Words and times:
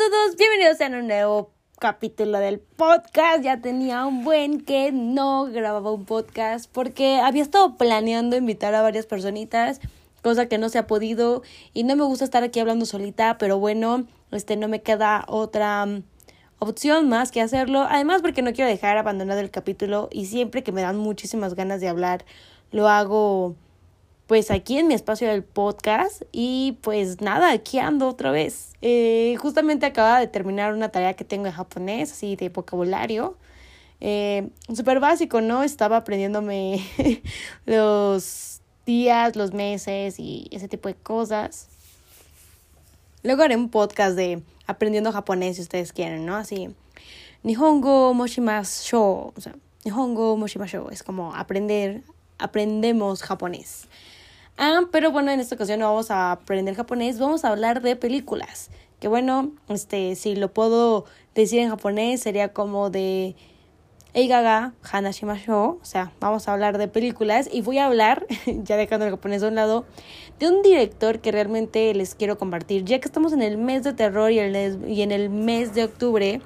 todos, 0.00 0.34
bienvenidos 0.36 0.80
a 0.80 0.86
un 0.86 1.08
nuevo 1.08 1.50
capítulo 1.78 2.38
del 2.38 2.58
podcast. 2.58 3.42
Ya 3.42 3.60
tenía 3.60 4.06
un 4.06 4.24
buen 4.24 4.62
que 4.62 4.92
no 4.92 5.44
grababa 5.44 5.92
un 5.92 6.06
podcast 6.06 6.70
porque 6.72 7.16
había 7.16 7.42
estado 7.42 7.76
planeando 7.76 8.34
invitar 8.34 8.74
a 8.74 8.80
varias 8.80 9.04
personitas, 9.04 9.78
cosa 10.22 10.46
que 10.46 10.56
no 10.56 10.70
se 10.70 10.78
ha 10.78 10.86
podido 10.86 11.42
y 11.74 11.84
no 11.84 11.96
me 11.96 12.04
gusta 12.04 12.24
estar 12.24 12.42
aquí 12.42 12.60
hablando 12.60 12.86
solita, 12.86 13.36
pero 13.36 13.58
bueno, 13.58 14.06
este 14.32 14.56
no 14.56 14.68
me 14.68 14.80
queda 14.80 15.26
otra 15.28 15.84
mm, 15.84 16.02
opción 16.60 17.10
más 17.10 17.30
que 17.30 17.42
hacerlo. 17.42 17.86
Además 17.86 18.22
porque 18.22 18.40
no 18.40 18.54
quiero 18.54 18.70
dejar 18.70 18.96
abandonado 18.96 19.40
el 19.40 19.50
capítulo 19.50 20.08
y 20.10 20.24
siempre 20.24 20.62
que 20.62 20.72
me 20.72 20.80
dan 20.80 20.96
muchísimas 20.96 21.52
ganas 21.52 21.82
de 21.82 21.88
hablar, 21.88 22.24
lo 22.70 22.88
hago 22.88 23.54
pues 24.30 24.52
aquí 24.52 24.78
en 24.78 24.86
mi 24.86 24.94
espacio 24.94 25.26
del 25.26 25.42
podcast 25.42 26.22
y 26.30 26.78
pues 26.82 27.20
nada, 27.20 27.50
aquí 27.50 27.80
ando 27.80 28.06
otra 28.06 28.30
vez. 28.30 28.74
Eh, 28.80 29.34
justamente 29.40 29.86
acaba 29.86 30.20
de 30.20 30.28
terminar 30.28 30.72
una 30.72 30.90
tarea 30.90 31.14
que 31.14 31.24
tengo 31.24 31.46
de 31.46 31.50
japonés, 31.50 32.12
así 32.12 32.36
de 32.36 32.48
vocabulario. 32.48 33.36
Eh, 33.98 34.50
Súper 34.72 35.00
básico, 35.00 35.40
¿no? 35.40 35.64
Estaba 35.64 35.96
aprendiéndome 35.96 36.80
los 37.66 38.60
días, 38.86 39.34
los 39.34 39.52
meses 39.52 40.20
y 40.20 40.46
ese 40.52 40.68
tipo 40.68 40.88
de 40.88 40.94
cosas. 40.94 41.66
Luego 43.24 43.42
haré 43.42 43.56
un 43.56 43.68
podcast 43.68 44.14
de 44.14 44.44
aprendiendo 44.68 45.10
japonés 45.10 45.56
si 45.56 45.62
ustedes 45.62 45.92
quieren, 45.92 46.24
¿no? 46.24 46.36
Así, 46.36 46.68
Nihongo 47.42 48.14
Moshimasho, 48.14 49.32
o 49.36 49.40
sea, 49.40 49.56
Nihongo 49.84 50.36
Moshimasho, 50.36 50.88
es 50.92 51.02
como 51.02 51.34
aprender, 51.34 52.02
aprendemos 52.38 53.24
japonés. 53.24 53.88
Ah, 54.62 54.82
pero 54.92 55.10
bueno, 55.10 55.30
en 55.30 55.40
esta 55.40 55.54
ocasión 55.54 55.80
no 55.80 55.86
vamos 55.86 56.10
a 56.10 56.32
aprender 56.32 56.74
japonés, 56.74 57.18
vamos 57.18 57.46
a 57.46 57.48
hablar 57.48 57.80
de 57.80 57.96
películas. 57.96 58.68
Que 59.00 59.08
bueno, 59.08 59.52
este, 59.70 60.14
si 60.16 60.36
lo 60.36 60.52
puedo 60.52 61.06
decir 61.34 61.60
en 61.60 61.70
japonés, 61.70 62.20
sería 62.20 62.52
como 62.52 62.90
de 62.90 63.36
Eigaga 64.12 64.74
Hanashimashou. 64.82 65.78
O 65.80 65.84
sea, 65.86 66.12
vamos 66.20 66.46
a 66.46 66.52
hablar 66.52 66.76
de 66.76 66.88
películas 66.88 67.48
y 67.50 67.62
voy 67.62 67.78
a 67.78 67.86
hablar, 67.86 68.26
ya 68.46 68.76
dejando 68.76 69.06
el 69.06 69.12
japonés 69.12 69.40
de 69.40 69.48
un 69.48 69.54
lado, 69.54 69.86
de 70.38 70.48
un 70.50 70.60
director 70.60 71.20
que 71.20 71.32
realmente 71.32 71.94
les 71.94 72.14
quiero 72.14 72.36
compartir. 72.36 72.84
Ya 72.84 73.00
que 73.00 73.08
estamos 73.08 73.32
en 73.32 73.40
el 73.40 73.56
mes 73.56 73.82
de 73.82 73.94
terror 73.94 74.30
y 74.30 74.40
en 74.40 75.10
el 75.10 75.30
mes 75.30 75.72
de 75.72 75.84
octubre, 75.84 76.42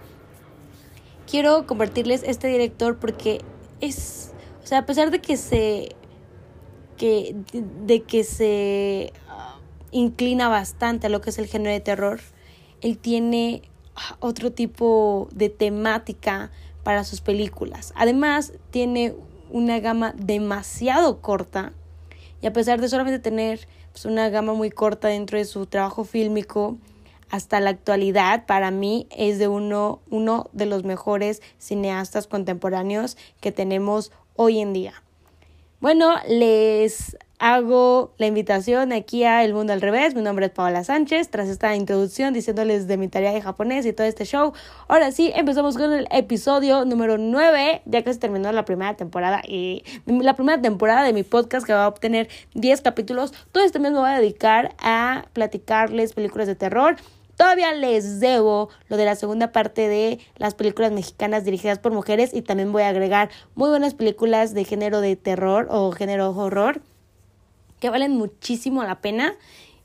quiero 1.28 1.66
compartirles 1.66 2.22
este 2.22 2.46
director 2.46 2.96
porque 2.96 3.40
es, 3.80 4.30
o 4.62 4.66
sea, 4.68 4.78
a 4.78 4.86
pesar 4.86 5.10
de 5.10 5.20
que 5.20 5.36
se 5.36 5.96
que, 6.96 7.36
de 7.52 8.02
que 8.02 8.24
se 8.24 9.12
ah, 9.28 9.58
inclina 9.90 10.48
bastante 10.48 11.06
a 11.06 11.10
lo 11.10 11.20
que 11.20 11.30
es 11.30 11.38
el 11.38 11.46
género 11.46 11.72
de 11.72 11.80
terror. 11.80 12.20
Él 12.80 12.98
tiene 12.98 13.62
ah, 13.96 14.16
otro 14.20 14.52
tipo 14.52 15.28
de 15.32 15.48
temática 15.48 16.50
para 16.82 17.04
sus 17.04 17.20
películas. 17.20 17.92
Además, 17.96 18.52
tiene 18.70 19.14
una 19.50 19.80
gama 19.80 20.12
demasiado 20.16 21.20
corta 21.20 21.72
y 22.42 22.46
a 22.46 22.52
pesar 22.52 22.80
de 22.80 22.88
solamente 22.88 23.18
tener 23.20 23.68
pues, 23.92 24.04
una 24.04 24.28
gama 24.28 24.52
muy 24.52 24.70
corta 24.70 25.08
dentro 25.08 25.38
de 25.38 25.44
su 25.44 25.66
trabajo 25.66 26.04
fílmico, 26.04 26.76
hasta 27.30 27.58
la 27.60 27.70
actualidad 27.70 28.46
para 28.46 28.70
mí 28.70 29.06
es 29.10 29.38
de 29.38 29.48
uno, 29.48 30.02
uno 30.10 30.50
de 30.52 30.66
los 30.66 30.84
mejores 30.84 31.40
cineastas 31.58 32.26
contemporáneos 32.26 33.16
que 33.40 33.50
tenemos 33.50 34.12
hoy 34.36 34.58
en 34.58 34.72
día. 34.72 35.03
Bueno, 35.84 36.14
les 36.26 37.14
hago 37.38 38.14
la 38.16 38.26
invitación 38.26 38.90
aquí 38.94 39.24
a 39.24 39.44
El 39.44 39.52
Mundo 39.52 39.74
al 39.74 39.82
Revés. 39.82 40.14
Mi 40.14 40.22
nombre 40.22 40.46
es 40.46 40.50
Paola 40.50 40.82
Sánchez. 40.82 41.28
Tras 41.28 41.50
esta 41.50 41.76
introducción 41.76 42.32
diciéndoles 42.32 42.88
de 42.88 42.96
mi 42.96 43.08
tarea 43.08 43.34
de 43.34 43.42
japonés 43.42 43.84
y 43.84 43.92
todo 43.92 44.06
este 44.06 44.24
show, 44.24 44.54
ahora 44.88 45.12
sí, 45.12 45.30
empezamos 45.34 45.76
con 45.76 45.92
el 45.92 46.08
episodio 46.10 46.86
número 46.86 47.18
9, 47.18 47.82
ya 47.84 48.00
que 48.00 48.14
se 48.14 48.18
terminó 48.18 48.50
la 48.50 48.64
primera 48.64 48.96
temporada 48.96 49.42
y 49.46 49.84
la 50.06 50.34
primera 50.36 50.62
temporada 50.62 51.02
de 51.02 51.12
mi 51.12 51.22
podcast 51.22 51.66
que 51.66 51.74
va 51.74 51.84
a 51.84 51.88
obtener 51.88 52.30
10 52.54 52.80
capítulos. 52.80 53.34
Todo 53.52 53.62
este 53.62 53.78
mes 53.78 53.92
me 53.92 53.98
voy 53.98 54.08
a 54.08 54.18
dedicar 54.18 54.74
a 54.78 55.26
platicarles 55.34 56.14
películas 56.14 56.46
de 56.46 56.54
terror 56.54 56.96
Todavía 57.36 57.72
les 57.72 58.20
debo 58.20 58.68
lo 58.88 58.96
de 58.96 59.04
la 59.04 59.16
segunda 59.16 59.52
parte 59.52 59.88
de 59.88 60.18
las 60.36 60.54
películas 60.54 60.92
mexicanas 60.92 61.44
dirigidas 61.44 61.78
por 61.78 61.92
mujeres 61.92 62.32
y 62.32 62.42
también 62.42 62.72
voy 62.72 62.82
a 62.82 62.88
agregar 62.88 63.30
muy 63.54 63.68
buenas 63.70 63.94
películas 63.94 64.54
de 64.54 64.64
género 64.64 65.00
de 65.00 65.16
terror 65.16 65.66
o 65.70 65.90
género 65.92 66.30
horror 66.30 66.82
que 67.80 67.90
valen 67.90 68.16
muchísimo 68.16 68.82
la 68.84 69.00
pena 69.00 69.34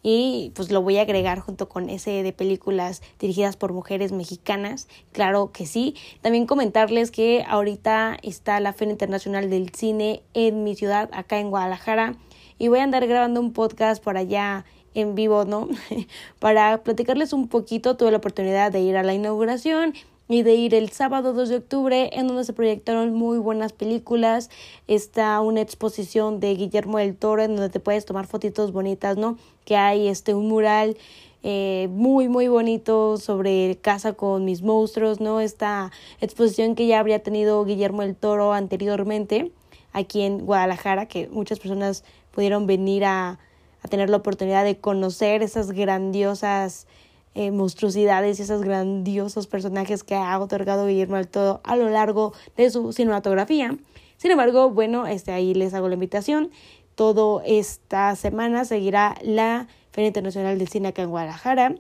y 0.02 0.52
pues 0.56 0.72
lo 0.72 0.82
voy 0.82 0.98
a 0.98 1.02
agregar 1.02 1.40
junto 1.40 1.68
con 1.68 1.90
ese 1.90 2.24
de 2.24 2.32
películas 2.32 3.02
dirigidas 3.20 3.58
por 3.58 3.74
mujeres 3.74 4.12
mexicanas, 4.12 4.88
claro 5.12 5.52
que 5.52 5.66
sí. 5.66 5.96
También 6.22 6.46
comentarles 6.46 7.12
que 7.12 7.44
ahorita 7.48 8.18
está 8.24 8.60
la 8.60 8.74
Feria 8.74 8.94
Internacional 8.94 9.50
del 9.50 9.70
Cine 9.74 10.24
en 10.34 10.64
mi 10.64 10.76
ciudad, 10.76 11.10
acá 11.12 11.40
en 11.40 11.50
Guadalajara, 11.50 12.16
y 12.58 12.70
voy 12.70 12.80
a 12.80 12.84
andar 12.84 13.06
grabando 13.08 13.40
un 13.42 13.52
podcast 13.52 14.02
por 14.04 14.18
allá 14.18 14.66
en 14.94 15.16
vivo, 15.16 15.46
¿no? 15.46 15.68
Para 16.40 16.84
platicarles 16.84 17.34
un 17.34 17.48
poquito, 17.48 17.98
tuve 17.98 18.12
la 18.12 18.18
oportunidad 18.18 18.72
de 18.72 18.82
ir 18.82 18.98
a 18.98 19.04
la 19.04 19.14
inauguración 19.14 19.94
y 20.28 20.44
de 20.44 20.54
ir 20.54 20.76
el 20.76 20.90
sábado 20.90 21.34
2 21.34 21.50
de 21.50 21.56
octubre 21.56 22.10
en 22.14 22.28
donde 22.28 22.44
se 22.44 22.54
proyectaron 22.54 23.14
muy 23.14 23.40
buenas 23.40 23.74
películas. 23.74 24.50
Está 24.88 25.42
una 25.42 25.62
exposición 25.62 26.40
de 26.40 26.54
Guillermo 26.54 27.00
del 27.00 27.16
Toro 27.16 27.42
en 27.42 27.56
donde 27.56 27.70
te 27.70 27.80
puedes 27.80 28.06
tomar 28.06 28.28
fotitos 28.28 28.72
bonitas, 28.72 29.18
¿no? 29.18 29.38
Que 29.66 29.76
hay 29.76 30.08
este 30.08 30.36
un 30.36 30.48
mural 30.48 30.98
eh, 31.42 31.88
muy 31.92 32.28
muy 32.28 32.48
bonito 32.48 33.18
sobre 33.18 33.78
Casa 33.82 34.14
con 34.14 34.46
mis 34.46 34.62
monstruos, 34.62 35.20
¿no? 35.20 35.40
Esta 35.40 35.92
exposición 36.22 36.76
que 36.76 36.86
ya 36.86 37.00
habría 37.00 37.24
tenido 37.24 37.66
Guillermo 37.66 38.04
del 38.04 38.16
Toro 38.16 38.54
anteriormente 38.54 39.52
aquí 39.94 40.22
en 40.22 40.46
Guadalajara, 40.46 41.08
que 41.08 41.28
muchas 41.30 41.60
personas 41.60 42.04
pudieron 42.32 42.68
venir 42.68 43.06
a, 43.06 43.40
a 43.84 43.88
tener 43.88 44.10
la 44.10 44.18
oportunidad 44.18 44.64
de 44.64 44.78
conocer 44.78 45.42
esas 45.44 45.72
grandiosas 45.72 46.88
eh, 47.36 47.52
monstruosidades 47.52 48.40
y 48.40 48.42
esos 48.42 48.64
grandiosos 48.64 49.48
personajes 49.48 50.04
que 50.04 50.16
ha 50.16 50.40
otorgado 50.40 50.88
Guillermo 50.88 51.18
del 51.18 51.28
Todo 51.28 51.62
a 51.64 51.76
lo 51.76 51.90
largo 51.90 52.34
de 52.58 52.70
su 52.70 52.92
cinematografía. 52.92 53.78
Sin 54.18 54.32
embargo, 54.32 54.72
bueno, 54.72 55.08
este, 55.08 55.32
ahí 55.32 55.54
les 55.54 55.74
hago 55.74 55.88
la 55.88 55.94
invitación. 55.94 56.52
Todo 56.96 57.42
esta 57.46 58.16
semana 58.16 58.66
seguirá 58.66 59.16
la 59.22 59.68
Feria 59.92 60.08
Internacional 60.08 60.58
del 60.58 60.68
Cine 60.68 60.90
acá 60.90 61.04
en 61.04 61.12
Guadalajara. 61.12 61.76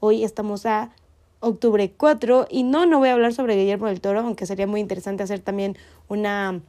Hoy 0.00 0.24
estamos 0.24 0.66
a 0.66 0.90
octubre 1.40 1.92
4 1.96 2.48
y 2.50 2.62
no, 2.62 2.86
no 2.86 2.98
voy 2.98 3.10
a 3.10 3.12
hablar 3.12 3.34
sobre 3.34 3.56
Guillermo 3.56 3.86
del 3.86 4.00
Toro, 4.00 4.20
aunque 4.20 4.46
sería 4.46 4.66
muy 4.66 4.80
interesante 4.80 5.22
hacer 5.22 5.40
también 5.40 5.76
una, 6.08 6.60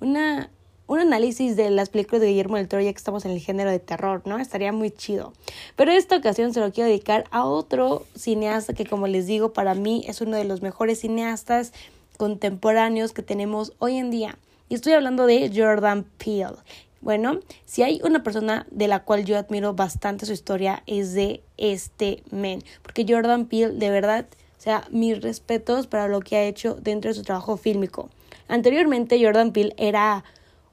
una 0.00 0.50
un 0.92 1.00
análisis 1.00 1.56
de 1.56 1.70
las 1.70 1.88
películas 1.88 2.20
de 2.20 2.28
Guillermo 2.28 2.56
del 2.56 2.68
Toro 2.68 2.82
ya 2.82 2.92
que 2.92 2.98
estamos 2.98 3.24
en 3.24 3.30
el 3.30 3.40
género 3.40 3.70
de 3.70 3.78
terror, 3.78 4.22
¿no? 4.26 4.38
Estaría 4.38 4.72
muy 4.72 4.90
chido. 4.90 5.32
Pero 5.74 5.90
en 5.90 5.96
esta 5.96 6.16
ocasión 6.16 6.52
se 6.52 6.60
lo 6.60 6.70
quiero 6.70 6.88
dedicar 6.88 7.24
a 7.30 7.46
otro 7.46 8.04
cineasta 8.14 8.74
que 8.74 8.84
como 8.84 9.06
les 9.06 9.26
digo 9.26 9.52
para 9.54 9.74
mí 9.74 10.04
es 10.06 10.20
uno 10.20 10.36
de 10.36 10.44
los 10.44 10.60
mejores 10.60 11.00
cineastas 11.00 11.72
contemporáneos 12.18 13.12
que 13.12 13.22
tenemos 13.22 13.72
hoy 13.78 13.96
en 13.96 14.10
día. 14.10 14.38
Y 14.68 14.74
estoy 14.74 14.92
hablando 14.92 15.26
de 15.26 15.50
Jordan 15.54 16.04
Peele. 16.18 16.56
Bueno, 17.00 17.40
si 17.64 17.82
hay 17.82 18.00
una 18.04 18.22
persona 18.22 18.66
de 18.70 18.86
la 18.86 19.02
cual 19.02 19.24
yo 19.24 19.38
admiro 19.38 19.74
bastante 19.74 20.26
su 20.26 20.32
historia 20.32 20.82
es 20.86 21.14
de 21.14 21.42
este 21.56 22.22
men, 22.30 22.62
porque 22.82 23.04
Jordan 23.08 23.46
Peele 23.46 23.74
de 23.74 23.90
verdad, 23.90 24.26
o 24.58 24.62
sea, 24.62 24.86
mis 24.90 25.20
respetos 25.20 25.86
para 25.86 26.06
lo 26.06 26.20
que 26.20 26.36
ha 26.36 26.44
hecho 26.44 26.74
dentro 26.74 27.08
de 27.08 27.14
su 27.14 27.22
trabajo 27.22 27.56
fílmico. 27.56 28.10
Anteriormente 28.46 29.18
Jordan 29.22 29.52
Peele 29.52 29.74
era 29.78 30.22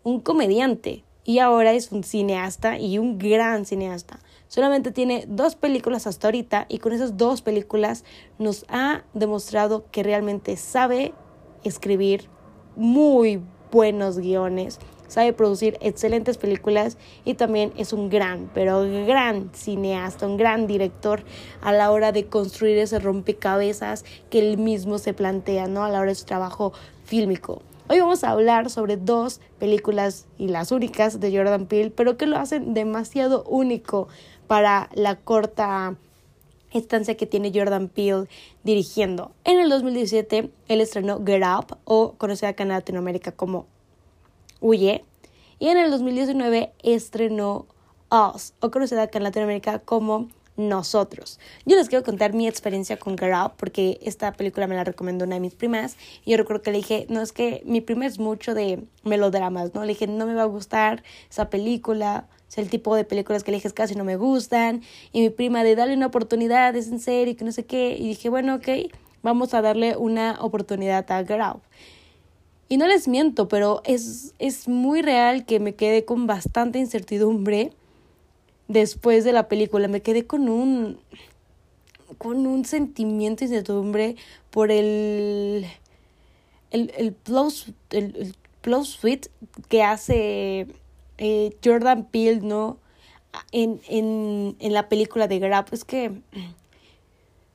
un 0.10 0.20
comediante 0.20 1.04
y 1.24 1.38
ahora 1.38 1.74
es 1.74 1.92
un 1.92 2.04
cineasta 2.04 2.80
y 2.80 2.98
un 2.98 3.20
gran 3.20 3.66
cineasta. 3.66 4.20
Solamente 4.48 4.92
tiene 4.92 5.26
dos 5.28 5.56
películas 5.56 6.08
hasta 6.08 6.28
ahorita 6.28 6.66
y 6.68 6.80
con 6.80 6.94
esas 6.94 7.18
dos 7.18 7.44
películas 7.44 8.04
nos 8.40 8.66
ha 8.70 9.04
demostrado 9.14 9.86
que 9.92 10.02
realmente 10.02 10.58
sabe 10.58 11.14
escribir 11.64 12.28
muy 12.76 13.42
buenos 13.72 14.18
guiones, 14.18 14.80
sabe 15.08 15.34
producir 15.34 15.78
excelentes 15.82 16.38
películas 16.38 16.98
y 17.26 17.36
también 17.36 17.72
es 17.78 17.94
un 17.94 18.10
gran, 18.10 18.50
pero 18.56 18.82
gran 19.06 19.52
cineasta, 19.54 20.26
un 20.26 20.38
gran 20.38 20.66
director 20.66 21.24
a 21.62 21.72
la 21.72 21.92
hora 21.92 22.12
de 22.12 22.26
construir 22.26 22.80
ese 22.80 22.98
rompecabezas 22.98 24.04
que 24.32 24.40
él 24.40 24.58
mismo 24.58 24.98
se 24.98 25.14
plantea, 25.14 25.68
¿no? 25.68 25.84
A 25.84 25.90
la 25.90 26.00
hora 26.00 26.10
de 26.10 26.16
su 26.16 26.26
trabajo 26.26 26.74
fílmico. 27.04 27.62
Hoy 27.92 28.02
vamos 28.02 28.24
a 28.24 28.30
hablar 28.30 28.70
sobre 28.70 28.98
dos 28.98 29.42
películas 29.58 30.28
y 30.38 30.50
las 30.50 30.72
únicas 30.72 31.20
de 31.20 31.36
Jordan 31.36 31.66
Peele, 31.66 31.90
pero 31.90 32.18
que 32.18 32.28
lo 32.28 32.38
hacen 32.38 32.76
demasiado 32.76 33.44
único 33.46 34.08
para 34.46 34.92
la 34.94 35.16
corta 35.16 35.96
estancia 36.72 37.18
que 37.18 37.26
tiene 37.26 37.52
Jordan 37.52 37.88
Peele 37.88 38.28
dirigiendo. 38.64 39.32
En 39.44 39.60
el 39.60 39.70
2017 39.70 40.52
él 40.68 40.82
estrenó 40.82 41.20
Get 41.26 41.42
Up 41.44 41.80
o 41.84 42.14
conocida 42.20 42.50
acá 42.50 42.62
en 42.62 42.70
Latinoamérica 42.70 43.32
como 43.32 43.66
Huye 44.62 45.04
y 45.58 45.70
en 45.70 45.80
el 45.80 45.90
2019 45.90 46.72
estrenó 46.84 47.66
Us 48.12 48.54
o 48.60 48.70
conocida 48.70 49.02
acá 49.02 49.18
en 49.18 49.24
Latinoamérica 49.24 49.80
como 49.80 50.30
nosotros. 50.60 51.40
Yo 51.66 51.78
les 51.78 51.88
quiero 51.88 52.04
contar 52.04 52.34
mi 52.34 52.48
experiencia 52.48 52.98
con 52.98 53.18
Get 53.18 53.32
Out 53.32 53.54
porque 53.56 54.00
esta 54.04 54.34
película 54.34 54.68
me 54.68 54.76
la 54.76 54.84
recomendó 54.84 55.26
una 55.26 55.36
de 55.36 55.40
mis 55.40 55.56
primas 55.56 55.96
y 56.26 56.32
yo 56.32 56.38
recuerdo 56.38 56.62
que 56.62 56.72
le 56.72 56.78
dije, 56.78 57.06
no 57.10 57.22
es 57.22 57.32
que 57.32 57.64
mi 57.66 57.80
prima 57.82 58.06
es 58.06 58.20
mucho 58.20 58.54
de 58.54 58.84
melodramas, 59.04 59.74
¿no? 59.74 59.82
Le 59.82 59.94
dije, 59.94 60.06
no 60.06 60.28
me 60.28 60.34
va 60.34 60.44
a 60.44 60.46
gustar 60.46 61.04
esa 61.30 61.50
película, 61.50 62.28
es 62.50 62.58
el 62.58 62.70
tipo 62.70 62.96
de 62.96 63.06
películas 63.06 63.44
que 63.44 63.52
dije 63.52 63.72
casi 63.72 63.96
no 63.96 64.04
me 64.04 64.18
gustan 64.18 64.82
y 65.14 65.22
mi 65.22 65.30
prima 65.30 65.64
de 65.64 65.76
darle 65.76 65.96
una 65.96 66.08
oportunidad, 66.08 66.76
es 66.76 66.90
en 66.90 67.00
serio, 67.00 67.38
que 67.38 67.46
no 67.46 67.52
sé 67.54 67.66
qué 67.66 67.96
y 67.98 68.10
dije, 68.10 68.30
bueno, 68.30 68.56
ok, 68.56 68.68
vamos 69.24 69.54
a 69.54 69.62
darle 69.62 69.96
una 69.96 70.38
oportunidad 70.42 71.10
a 71.12 71.24
Get 71.24 71.40
Out. 71.40 71.64
Y 72.68 72.78
no 72.78 72.86
les 72.86 73.08
miento, 73.08 73.48
pero 73.48 73.82
es, 73.86 74.36
es 74.38 74.68
muy 74.68 75.02
real 75.02 75.46
que 75.46 75.60
me 75.60 75.74
quedé 75.74 76.06
con 76.06 76.28
bastante 76.28 76.78
incertidumbre 76.78 77.72
después 78.70 79.26
de 79.26 79.34
la 79.34 79.50
película. 79.50 79.90
Me 79.90 80.02
quedé 80.02 80.26
con 80.26 80.48
un 80.48 80.98
con 82.18 82.48
un 82.48 82.64
sentimiento 82.64 83.42
de 83.42 83.52
incertidumbre 83.52 84.16
por 84.50 84.72
el 84.72 85.66
el, 86.72 86.94
el 86.98 87.12
plus 87.12 87.74
el, 87.90 88.16
el 88.16 88.36
plus 88.62 89.00
que 89.68 89.84
hace 89.84 90.68
eh, 91.18 91.56
Jordan 91.64 92.06
Peele, 92.06 92.42
¿no? 92.42 92.78
En, 93.52 93.80
en, 93.88 94.56
en 94.60 94.74
la 94.74 94.90
película 94.90 95.28
de 95.28 95.40
Grab. 95.40 95.68
Es 95.72 95.84
que 95.84 96.12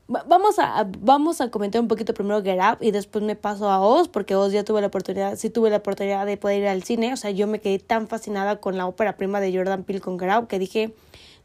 Vamos 0.07 0.59
a, 0.59 0.87
vamos 0.99 1.41
a 1.41 1.51
comentar 1.51 1.81
un 1.81 1.89
poquito 1.89 2.13
primero 2.13 2.43
Get 2.43 2.61
y 2.83 2.91
después 2.91 3.25
me 3.25 3.37
paso 3.37 3.71
a 3.71 3.81
Oz, 3.81 4.09
porque 4.09 4.35
Oz 4.35 4.53
ya 4.53 4.63
tuve 4.63 4.83
la 4.83 4.89
oportunidad, 4.89 5.37
sí 5.37 5.49
tuve 5.49 5.71
la 5.71 5.79
oportunidad 5.79 6.27
de 6.27 6.37
poder 6.37 6.61
ir 6.61 6.69
al 6.69 6.83
cine. 6.83 7.15
O 7.15 7.17
sea, 7.17 7.31
yo 7.31 7.47
me 7.47 7.59
quedé 7.59 7.79
tan 7.79 8.07
fascinada 8.07 8.61
con 8.61 8.77
la 8.77 8.87
ópera 8.87 9.17
prima 9.17 9.41
de 9.41 9.57
Jordan 9.57 9.83
Peele 9.83 10.03
con 10.03 10.19
Get 10.19 10.47
que 10.47 10.59
dije, 10.59 10.95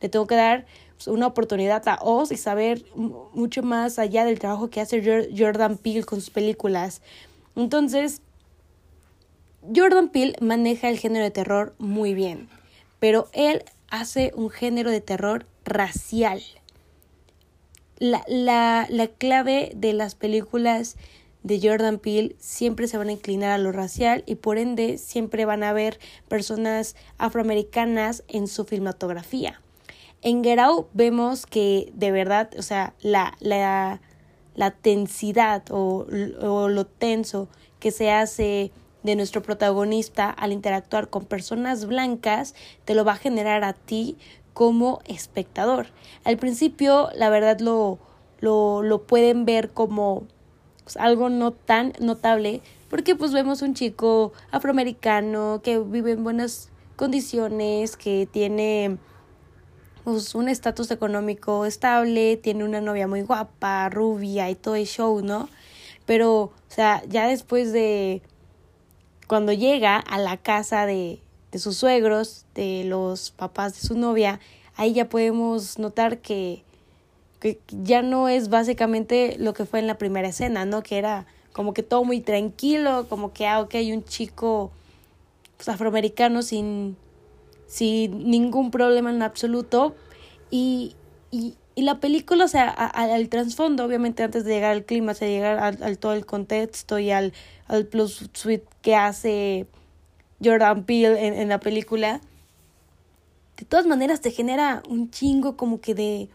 le 0.02 0.10
tengo 0.10 0.28
que 0.28 0.36
dar 0.36 0.66
una 1.08 1.28
oportunidad 1.28 1.88
a 1.88 2.00
Oz 2.02 2.34
y 2.34 2.38
saber 2.38 2.84
mucho 2.96 3.64
más 3.64 3.98
allá 3.98 4.26
del 4.26 4.40
trabajo 4.40 4.70
que 4.70 4.82
hace 4.82 5.30
Jordan 5.38 5.78
Peele 5.78 6.04
con 6.04 6.20
sus 6.20 6.30
películas. 6.30 7.02
Entonces, 7.56 8.22
Jordan 9.74 10.10
Peele 10.10 10.36
maneja 10.42 10.90
el 10.90 11.00
género 11.00 11.24
de 11.24 11.32
terror 11.32 11.76
muy 11.78 12.14
bien, 12.14 12.50
pero 13.00 13.30
él 13.32 13.64
hace 13.90 14.34
un 14.36 14.50
género 14.50 14.92
de 14.92 15.00
terror 15.00 15.46
racial 15.64 16.42
la, 18.00 18.24
la, 18.28 18.88
la 18.90 19.08
clave 19.08 19.72
de 19.76 19.94
las 19.94 20.16
películas 20.16 20.98
de 21.44 21.60
Jordan 21.62 22.00
Peele 22.00 22.36
siempre 22.40 22.88
se 22.88 22.98
van 22.98 23.10
a 23.10 23.14
inclinar 23.14 23.52
a 23.52 23.58
lo 23.58 23.72
racial 23.72 24.24
y 24.26 24.36
por 24.36 24.58
ende 24.58 24.98
siempre 24.98 25.46
van 25.46 25.64
a 25.64 25.70
haber 25.70 26.00
personas 26.28 26.96
afroamericanas 27.18 28.24
en 28.28 28.48
su 28.48 28.66
filmatografía. 28.66 29.62
En 30.22 30.44
Get 30.44 30.60
vemos 30.94 31.46
que 31.46 31.92
de 31.94 32.12
verdad, 32.12 32.50
o 32.58 32.62
sea, 32.62 32.94
la, 33.00 33.38
la, 33.40 34.02
la 34.56 34.72
tensidad 34.72 35.64
o, 35.72 36.08
o 36.42 36.68
lo 36.68 36.86
tenso 36.86 37.48
que 37.80 37.92
se 37.92 38.12
hace 38.12 38.72
de 39.04 39.16
nuestro 39.16 39.42
protagonista 39.42 40.30
al 40.30 40.52
interactuar 40.52 41.10
con 41.10 41.24
personas 41.24 41.86
blancas 41.86 42.54
te 42.84 42.96
lo 42.96 43.06
va 43.06 43.14
a 43.14 43.18
generar 43.18 43.64
a 43.64 43.72
ti 43.72 44.18
como 44.60 45.00
espectador. 45.06 45.88
Al 46.26 46.36
principio, 46.36 47.12
la 47.16 47.30
verdad, 47.30 47.62
lo, 47.62 47.98
lo, 48.42 48.84
lo 48.84 49.04
pueden 49.04 49.46
ver 49.46 49.70
como 49.70 50.28
pues, 50.84 50.98
algo 50.98 51.30
no 51.30 51.54
tan 51.54 51.94
notable, 52.02 52.62
porque 52.90 53.16
pues 53.16 53.32
vemos 53.32 53.62
un 53.62 53.74
chico 53.74 54.34
afroamericano 54.52 55.62
que 55.64 55.80
vive 55.80 56.12
en 56.12 56.26
buenas 56.26 56.72
condiciones, 56.98 57.96
que 57.96 58.28
tiene 58.30 58.98
pues, 60.04 60.36
un 60.36 60.50
estatus 60.50 60.92
económico 60.92 61.64
estable, 61.64 62.36
tiene 62.36 62.66
una 62.66 62.82
novia 62.82 63.08
muy 63.08 63.22
guapa, 63.22 63.88
rubia 63.88 64.50
y 64.50 64.56
todo 64.56 64.76
el 64.76 64.88
show, 64.88 65.22
¿no? 65.22 65.48
Pero, 66.06 66.42
o 66.42 66.52
sea, 66.68 67.02
ya 67.08 67.28
después 67.30 67.72
de 67.72 68.22
cuando 69.26 69.54
llega 69.54 69.96
a 69.96 70.18
la 70.20 70.36
casa 70.36 70.86
de, 70.86 71.22
de 71.52 71.60
sus 71.60 71.78
suegros, 71.78 72.46
de 72.56 72.84
los 72.86 73.32
papás 73.32 73.74
de 73.74 73.88
su 73.88 73.98
novia, 73.98 74.40
ahí 74.76 74.94
ya 74.94 75.10
podemos 75.10 75.80
notar 75.80 76.20
que, 76.20 76.64
que 77.40 77.60
ya 77.70 78.02
no 78.02 78.30
es 78.30 78.50
básicamente 78.50 79.36
lo 79.40 79.54
que 79.54 79.66
fue 79.66 79.80
en 79.80 79.88
la 79.88 79.98
primera 79.98 80.28
escena, 80.30 80.66
¿no? 80.66 80.84
Que 80.84 80.98
era 80.98 81.26
como 81.52 81.74
que 81.74 81.84
todo 81.84 82.04
muy 82.04 82.22
tranquilo, 82.22 83.08
como 83.10 83.34
que, 83.34 83.48
ah, 83.48 83.62
ok, 83.62 83.76
hay 83.76 83.92
un 83.92 84.04
chico 84.04 84.72
pues, 85.58 85.68
afroamericano 85.70 86.42
sin, 86.42 86.96
sin 87.68 88.30
ningún 88.30 88.72
problema 88.72 89.10
en 89.10 89.22
absoluto. 89.22 89.96
Y, 90.52 90.96
y, 91.32 91.56
y 91.76 91.82
la 91.82 92.00
película, 92.00 92.46
o 92.46 92.48
sea, 92.48 92.70
al 92.70 93.30
trasfondo, 93.30 93.84
obviamente 93.84 94.24
antes 94.24 94.46
de 94.46 94.54
llegar 94.54 94.72
al 94.72 94.86
clima, 94.86 95.14
o 95.14 95.16
sea, 95.16 95.28
llegar 95.28 95.60
al, 95.60 95.82
al, 95.82 95.98
todo 95.98 96.14
el 96.14 96.26
contexto 96.26 97.00
y 97.00 97.12
al, 97.12 97.34
al 97.68 97.86
plus 97.86 98.30
suite 98.34 98.66
que 98.82 98.96
hace 98.96 99.66
Jordan 100.44 100.84
Peele 100.84 101.28
en, 101.28 101.34
en 101.34 101.50
la 101.50 101.60
película, 101.60 102.22
de 103.58 103.66
todas 103.66 103.86
maneras 103.86 104.22
te 104.22 104.32
genera 104.32 104.82
un 104.88 105.12
chingo 105.12 105.58
como 105.58 105.82
que 105.82 105.94
de, 105.94 106.30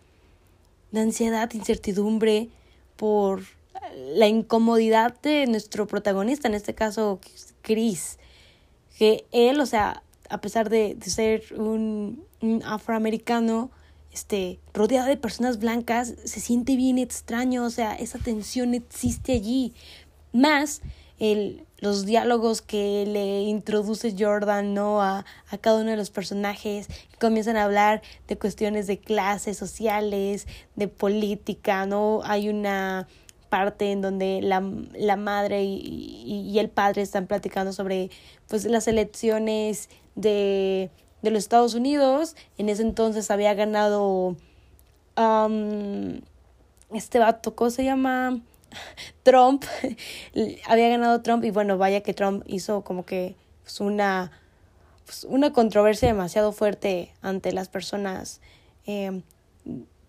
de 0.93 1.01
ansiedad, 1.01 1.51
incertidumbre 1.53 2.49
por 2.97 3.43
la 4.15 4.29
incomodidad 4.29 5.19
de 5.23 5.47
nuestro 5.47 5.87
protagonista, 5.87 6.49
en 6.49 6.55
este 6.55 6.75
caso 6.75 7.21
Chris, 7.62 8.19
que 8.99 9.25
él, 9.33 9.61
o 9.61 9.67
sea, 9.67 10.03
a 10.29 10.41
pesar 10.41 10.69
de, 10.69 10.95
de 10.95 11.11
ser 11.11 11.43
un, 11.56 12.25
un, 12.41 12.62
afroamericano, 12.65 13.71
este, 14.12 14.61
rodeado 14.73 15.09
de 15.09 15.17
personas 15.17 15.59
blancas, 15.59 16.15
se 16.25 16.41
siente 16.41 16.77
bien 16.77 16.99
extraño, 16.99 17.65
o 17.65 17.71
sea, 17.71 17.95
esa 17.95 18.19
tensión 18.19 18.75
existe 18.75 19.33
allí. 19.33 19.73
Más 20.33 20.83
el, 21.19 21.66
los 21.78 22.06
diálogos 22.06 22.62
que 22.62 23.05
le 23.06 23.43
introduce 23.43 24.14
Jordan 24.19 24.75
¿no? 24.75 25.02
a, 25.02 25.25
a 25.50 25.58
cada 25.58 25.81
uno 25.81 25.90
de 25.90 25.96
los 25.96 26.11
personajes, 26.11 26.88
comienzan 27.20 27.56
a 27.56 27.64
hablar 27.64 28.02
de 28.26 28.37
cuestiones 28.37 28.87
de 28.87 28.99
clases 28.99 29.56
sociales, 29.56 30.46
de 30.76 30.88
política, 30.88 31.87
¿no? 31.87 32.22
Hay 32.25 32.49
una 32.49 33.06
parte 33.49 33.93
en 33.93 34.00
donde 34.00 34.40
la, 34.43 34.69
la 34.94 35.14
madre 35.16 35.62
y, 35.62 36.49
y, 36.50 36.58
el 36.58 36.69
padre 36.70 37.02
están 37.02 37.28
platicando 37.28 37.72
sobre 37.72 38.10
pues 38.49 38.64
las 38.64 38.88
elecciones 38.88 39.88
de, 40.17 40.90
de 41.22 41.31
los 41.31 41.38
Estados 41.38 41.75
Unidos. 41.75 42.34
En 42.58 42.69
ese 42.69 42.82
entonces 42.82 43.31
había 43.31 43.55
ganado 43.55 44.36
um, 45.17 46.20
este 46.93 47.19
vato, 47.20 47.55
¿cómo 47.55 47.70
se 47.70 47.84
llama? 47.84 48.41
Trump, 49.22 49.64
había 50.66 50.88
ganado 50.88 51.22
Trump 51.22 51.44
y 51.44 51.50
bueno, 51.50 51.78
vaya 51.78 52.02
que 52.02 52.14
Trump 52.14 52.44
hizo 52.46 52.82
como 52.82 53.04
que 53.04 53.36
pues, 53.62 53.81
una, 53.81 54.32
pues, 55.04 55.24
una 55.24 55.52
controversia 55.52 56.08
demasiado 56.08 56.52
fuerte 56.52 57.12
ante 57.22 57.52
las 57.52 57.69
personas 57.69 58.40
eh, 58.86 59.22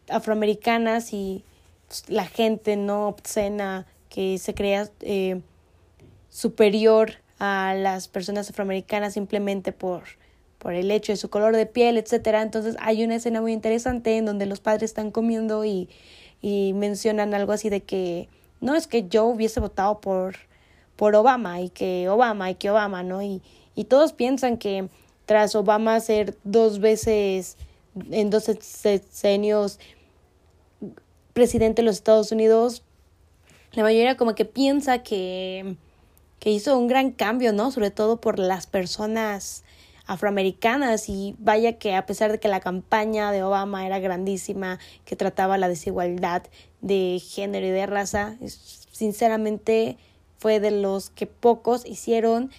afroamericanas 0.10 1.13
y 1.13 1.43
pues, 1.88 2.10
la 2.10 2.25
gente 2.25 2.75
no 2.75 3.07
obscena 3.07 3.86
que 4.10 4.38
se 4.38 4.53
crea 4.53 4.89
eh, 5.01 5.41
superior 6.29 7.13
a 7.39 7.74
las 7.77 8.07
personas 8.07 8.50
afroamericanas 8.50 9.13
simplemente 9.13 9.72
por 9.72 10.03
por 10.65 10.74
el 10.74 10.89
hecho 10.89 11.12
de 11.12 11.17
su 11.17 11.29
color 11.29 11.55
de 11.55 11.67
piel, 11.67 11.95
etcétera. 11.95 12.41
Entonces 12.41 12.75
hay 12.79 13.03
una 13.03 13.17
escena 13.17 13.39
muy 13.39 13.53
interesante 13.53 14.17
en 14.17 14.25
donde 14.25 14.48
los 14.48 14.62
padres 14.62 14.89
están 14.89 15.12
comiendo 15.12 15.63
y, 15.63 15.89
y 16.41 16.74
mencionan 16.74 17.36
algo 17.36 17.51
así 17.51 17.69
de 17.69 17.81
que 17.81 18.29
no 18.62 18.76
es 18.76 18.88
que 18.88 19.08
yo 19.08 19.26
hubiese 19.26 19.60
votado 19.60 20.02
por, 20.02 20.36
por 20.96 21.16
Obama 21.16 21.62
y 21.62 21.70
que 21.70 22.10
Obama 22.10 22.50
y 22.52 22.56
que 22.56 22.70
Obama, 22.70 23.04
¿no? 23.04 23.22
Y, 23.22 23.42
y 23.76 23.86
todos 23.86 24.14
piensan 24.14 24.58
que 24.58 24.90
tras 25.26 25.56
Obama 25.56 26.00
ser 26.00 26.38
dos 26.44 26.80
veces 26.80 27.58
en 28.12 28.30
dos 28.30 28.44
sexenios 28.44 29.80
presidente 31.34 31.82
de 31.82 31.86
los 31.86 31.98
Estados 31.98 32.32
Unidos, 32.32 32.82
la 33.74 33.84
mayoría 33.84 34.16
como 34.16 34.36
que 34.36 34.46
piensa 34.46 35.04
que, 35.04 35.76
que 36.40 36.50
hizo 36.50 36.78
un 36.78 36.88
gran 36.88 37.12
cambio, 37.12 37.52
¿no? 37.52 37.72
Sobre 37.72 37.92
todo 37.92 38.22
por 38.22 38.40
las 38.40 38.68
personas 38.68 39.66
afroamericanas 40.08 41.10
y 41.10 41.36
vaya 41.40 41.78
que 41.78 41.96
a 41.96 42.06
pesar 42.06 42.32
de 42.32 42.40
que 42.40 42.48
la 42.48 42.60
campaña 42.60 43.32
de 43.32 43.44
Obama 43.44 43.86
era 43.86 44.00
grandísima, 44.00 44.80
que 45.04 45.16
trataba 45.16 45.58
la 45.58 45.68
desigualdad 45.68 46.44
de 46.82 47.20
género 47.20 47.66
y 47.66 47.72
de 47.72 47.86
raza, 47.86 48.36
sinceramente 48.92 49.98
fue 50.38 50.60
de 50.60 50.72
los 50.72 51.10
que 51.10 51.28
pocos 51.28 51.86
hicieron 51.86 52.52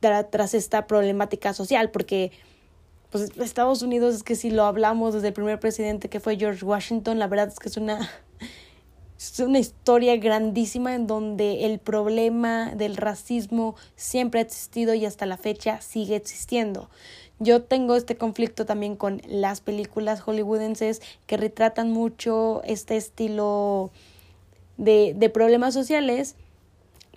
tras 0.00 0.54
esta 0.54 0.86
problemática 0.86 1.54
social, 1.54 1.90
porque 1.90 2.32
pues 3.10 3.30
Estados 3.38 3.82
Unidos 3.82 4.14
es 4.14 4.22
que 4.22 4.36
si 4.36 4.50
lo 4.50 4.64
hablamos 4.64 5.14
desde 5.14 5.28
el 5.28 5.34
primer 5.34 5.60
presidente 5.60 6.08
que 6.08 6.18
fue 6.18 6.36
George 6.36 6.64
Washington, 6.64 7.18
la 7.18 7.28
verdad 7.28 7.48
es 7.48 7.58
que 7.58 7.68
es 7.68 7.76
una 7.76 8.10
es 9.30 9.38
una 9.40 9.60
historia 9.60 10.16
grandísima 10.16 10.94
en 10.94 11.06
donde 11.06 11.64
el 11.66 11.78
problema 11.78 12.74
del 12.74 12.96
racismo 12.96 13.76
siempre 13.94 14.40
ha 14.40 14.42
existido 14.42 14.94
y 14.94 15.06
hasta 15.06 15.26
la 15.26 15.36
fecha 15.36 15.80
sigue 15.80 16.16
existiendo. 16.16 16.90
Yo 17.38 17.62
tengo 17.62 17.94
este 17.94 18.16
conflicto 18.16 18.66
también 18.66 18.96
con 18.96 19.22
las 19.26 19.60
películas 19.60 20.20
hollywoodenses 20.20 21.02
que 21.26 21.36
retratan 21.36 21.90
mucho 21.90 22.62
este 22.64 22.96
estilo 22.96 23.90
de, 24.76 25.14
de 25.16 25.30
problemas 25.30 25.72
sociales, 25.72 26.34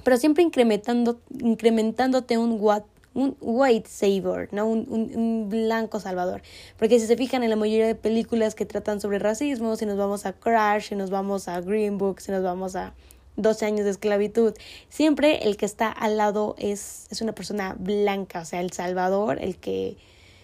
pero 0.03 0.17
siempre 0.17 0.43
incrementando, 0.43 1.19
incrementándote 1.39 2.37
un 2.37 2.57
what 2.59 2.83
un 3.15 3.35
white 3.39 3.89
savior, 3.89 4.49
¿no? 4.51 4.67
Un, 4.67 4.87
un, 4.89 5.49
blanco 5.49 5.99
salvador. 5.99 6.41
Porque 6.77 6.99
si 6.99 7.07
se 7.07 7.17
fijan 7.17 7.43
en 7.43 7.49
la 7.49 7.55
mayoría 7.55 7.87
de 7.87 7.95
películas 7.95 8.53
que 8.53 8.65
tratan 8.65 9.01
sobre 9.01 9.19
racismo, 9.19 9.75
si 9.77 9.85
nos 9.85 9.97
vamos 9.97 10.25
a 10.25 10.33
Crash, 10.33 10.89
si 10.89 10.95
nos 10.95 11.09
vamos 11.09 11.47
a 11.47 11.61
Green 11.61 11.97
Book, 11.97 12.19
si 12.19 12.31
nos 12.31 12.43
vamos 12.43 12.75
a 12.75 12.93
12 13.37 13.65
años 13.65 13.85
de 13.85 13.91
esclavitud, 13.91 14.53
siempre 14.89 15.47
el 15.47 15.57
que 15.57 15.65
está 15.65 15.89
al 15.89 16.17
lado 16.17 16.55
es, 16.57 17.07
es 17.09 17.21
una 17.21 17.33
persona 17.33 17.75
blanca, 17.79 18.41
o 18.41 18.45
sea, 18.45 18.59
el 18.59 18.71
salvador, 18.71 19.39
el 19.41 19.57
que 19.57 19.97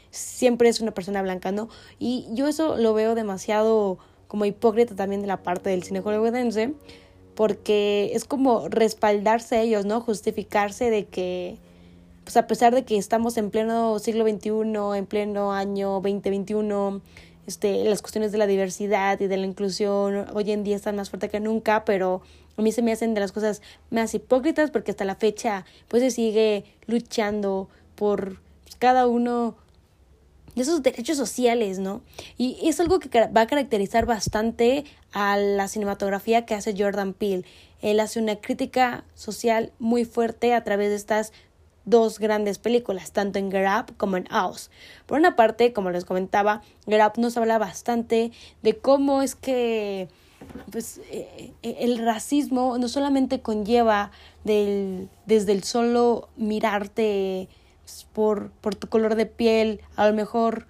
siempre 0.10 0.70
es 0.70 0.80
una 0.80 0.94
persona 0.94 1.22
blanca, 1.22 1.52
¿no? 1.52 1.70
Y 2.00 2.28
yo 2.32 2.48
eso 2.48 2.78
lo 2.78 2.94
veo 2.94 3.16
demasiado 3.16 3.98
como 4.28 4.46
hipócrita 4.46 4.96
también 4.96 5.22
de 5.22 5.28
la 5.28 5.44
parte 5.44 5.70
del 5.70 5.84
cine 5.84 6.00
hollywoodense, 6.00 6.74
porque 7.36 8.12
es 8.14 8.24
como 8.24 8.70
respaldarse 8.70 9.58
a 9.58 9.62
ellos, 9.62 9.86
¿no? 9.86 10.00
Justificarse 10.00 10.90
de 10.90 11.06
que 11.06 11.58
pues 12.32 12.46
a 12.46 12.48
pesar 12.48 12.74
de 12.74 12.86
que 12.86 12.98
estamos 12.98 13.36
en 13.36 13.52
pleno 13.52 14.00
siglo 14.00 14.24
XXI, 14.24 14.98
en 14.98 15.06
pleno 15.06 15.52
año 15.52 16.00
2021, 16.00 17.02
este, 17.46 17.84
las 17.84 18.02
cuestiones 18.02 18.32
de 18.32 18.38
la 18.38 18.48
diversidad 18.48 19.20
y 19.20 19.28
de 19.28 19.36
la 19.36 19.46
inclusión 19.46 20.28
hoy 20.34 20.50
en 20.54 20.64
día 20.64 20.78
están 20.78 20.96
más 20.96 21.10
fuertes 21.10 21.30
que 21.30 21.42
nunca, 21.42 21.84
pero 21.84 22.22
a 22.56 22.62
mí 22.62 22.72
se 22.72 22.82
me 22.84 22.94
hacen 22.94 23.14
de 23.16 23.20
las 23.20 23.34
cosas 23.34 23.62
más 23.90 24.14
hipócritas 24.14 24.72
porque 24.72 24.92
hasta 24.92 25.04
la 25.04 25.16
fecha 25.16 25.66
pues 25.90 26.04
se 26.04 26.12
sigue 26.12 26.64
luchando 26.88 27.68
por 27.96 28.38
cada 28.80 29.08
uno 29.08 29.58
de 30.56 30.62
esos 30.62 30.82
derechos 30.82 31.18
sociales, 31.18 31.80
¿no? 31.80 32.02
Y 32.38 32.60
es 32.64 32.80
algo 32.80 33.00
que 33.00 33.10
va 33.28 33.42
a 33.42 33.48
caracterizar 33.48 34.06
bastante 34.06 34.86
a 35.12 35.36
la 35.36 35.68
cinematografía 35.68 36.46
que 36.46 36.56
hace 36.56 36.74
Jordan 36.78 37.12
Peele. 37.12 37.44
Él 37.82 38.00
hace 38.00 38.22
una 38.22 38.38
crítica 38.38 39.04
social 39.16 39.74
muy 39.80 40.06
fuerte 40.06 40.54
a 40.54 40.64
través 40.64 40.92
de 40.92 40.96
estas 40.96 41.34
dos 41.86 42.20
grandes 42.20 42.58
películas, 42.60 43.12
tanto 43.12 43.40
en 43.40 43.52
Get 43.52 43.96
como 43.98 44.18
en 44.18 44.26
House. 44.26 44.70
Por 45.06 45.20
una 45.20 45.36
parte, 45.36 45.74
como 45.74 45.90
les 45.90 46.06
comentaba, 46.06 46.62
Get 46.88 47.18
nos 47.18 47.38
habla 47.38 47.58
bastante 47.58 48.32
de 48.62 48.78
cómo 48.78 49.22
es 49.22 49.36
que 49.36 50.10
pues, 50.72 51.00
eh, 51.12 51.54
eh, 51.64 51.78
el 51.80 52.04
racismo 52.06 52.78
no 52.78 52.88
solamente 52.88 53.42
conlleva 53.42 54.12
del, 54.44 55.10
desde 55.26 55.52
el 55.52 55.64
solo 55.64 56.30
mirarte 56.36 57.50
pues, 57.84 58.08
por, 58.12 58.52
por 58.62 58.76
tu 58.76 58.88
color 58.88 59.16
de 59.16 59.26
piel, 59.26 59.82
a 59.96 60.08
lo 60.08 60.14
mejor 60.14 60.68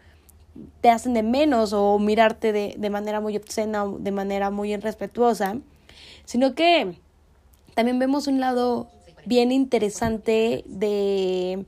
te 0.82 0.89
hacen 0.89 1.13
de 1.13 1.24
menos 1.24 1.72
o 1.74 1.98
mirarte 2.00 2.51
de, 2.51 2.75
de 2.77 2.89
manera 2.89 3.22
muy 3.22 3.38
obscena 3.38 3.86
o 3.86 3.98
de 3.98 4.12
manera 4.12 4.50
muy 4.50 4.74
irrespetuosa, 4.74 5.58
sino 6.25 6.56
que 6.56 6.98
también 7.74 8.00
vemos 8.00 8.27
un 8.27 8.39
lado 8.39 8.89
bien 9.25 9.51
interesante 9.51 10.63
de, 10.68 11.66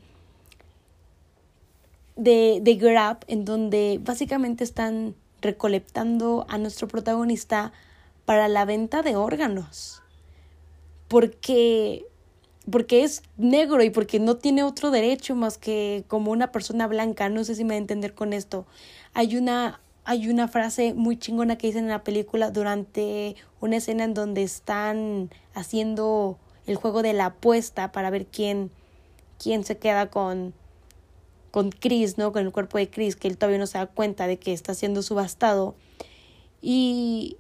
de, 2.16 2.60
de 2.62 2.76
Grab, 2.76 3.20
en 3.28 3.46
donde 3.46 4.00
básicamente 4.02 4.64
están 4.64 5.16
recolectando 5.42 6.46
a 6.50 6.58
nuestro 6.58 6.88
protagonista 6.88 7.74
para 8.26 8.48
la 8.48 8.66
venta 8.66 9.02
de 9.02 9.16
órganos. 9.16 10.02
Porque, 11.08 12.06
porque 12.70 13.04
es 13.04 13.22
negro 13.38 13.84
y 13.84 13.90
porque 13.90 14.20
no 14.20 14.38
tiene 14.38 14.64
otro 14.64 14.90
derecho 14.90 15.36
más 15.36 15.58
que 15.58 16.06
como 16.08 16.32
una 16.32 16.52
persona 16.52 16.88
blanca. 16.88 17.30
No 17.30 17.44
sé 17.44 17.56
si 17.56 17.64
me 17.64 17.72
va 17.72 17.76
a 17.76 17.78
entender 17.78 18.14
con 18.14 18.34
esto. 18.34 18.66
Hay 19.14 19.36
una, 19.36 19.82
hay 20.06 20.30
una 20.30 20.48
frase 20.48 20.94
muy 20.94 21.18
chingona 21.18 21.58
que 21.58 21.68
dicen 21.68 21.84
en 21.84 21.92
la 21.92 22.04
película 22.04 22.50
durante 22.50 23.36
una 23.62 23.78
escena 23.78 24.06
en 24.06 24.14
donde 24.14 24.44
están 24.44 25.30
haciendo 25.54 26.40
el 26.66 26.76
juego 26.76 27.02
de 27.02 27.14
la 27.14 27.28
apuesta 27.28 27.92
para 27.92 28.10
ver 28.10 28.26
quién, 28.26 28.72
quién 29.38 29.64
se 29.64 29.78
queda 29.78 30.10
con, 30.10 30.54
con 31.52 31.72
Chris, 31.72 32.18
¿no? 32.18 32.32
Con 32.32 32.46
el 32.46 32.52
cuerpo 32.52 32.78
de 32.78 32.90
Chris, 32.90 33.16
que 33.16 33.28
él 33.28 33.38
todavía 33.38 33.60
no 33.60 33.68
se 33.68 33.78
da 33.78 33.88
cuenta 33.88 34.28
de 34.28 34.38
que 34.38 34.54
está 34.54 34.74
siendo 34.74 35.02
subastado. 35.02 35.76
Y 36.62 37.38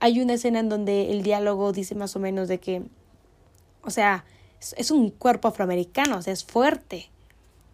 hay 0.00 0.20
una 0.20 0.34
escena 0.34 0.60
en 0.60 0.68
donde 0.68 1.12
el 1.12 1.22
diálogo 1.22 1.72
dice 1.72 1.94
más 1.94 2.16
o 2.16 2.18
menos 2.18 2.48
de 2.48 2.58
que, 2.58 2.82
o 3.82 3.90
sea, 3.90 4.24
es, 4.60 4.74
es 4.76 4.90
un 4.90 5.10
cuerpo 5.10 5.48
afroamericano, 5.48 6.18
o 6.18 6.22
sea, 6.22 6.32
es 6.32 6.44
fuerte. 6.44 7.10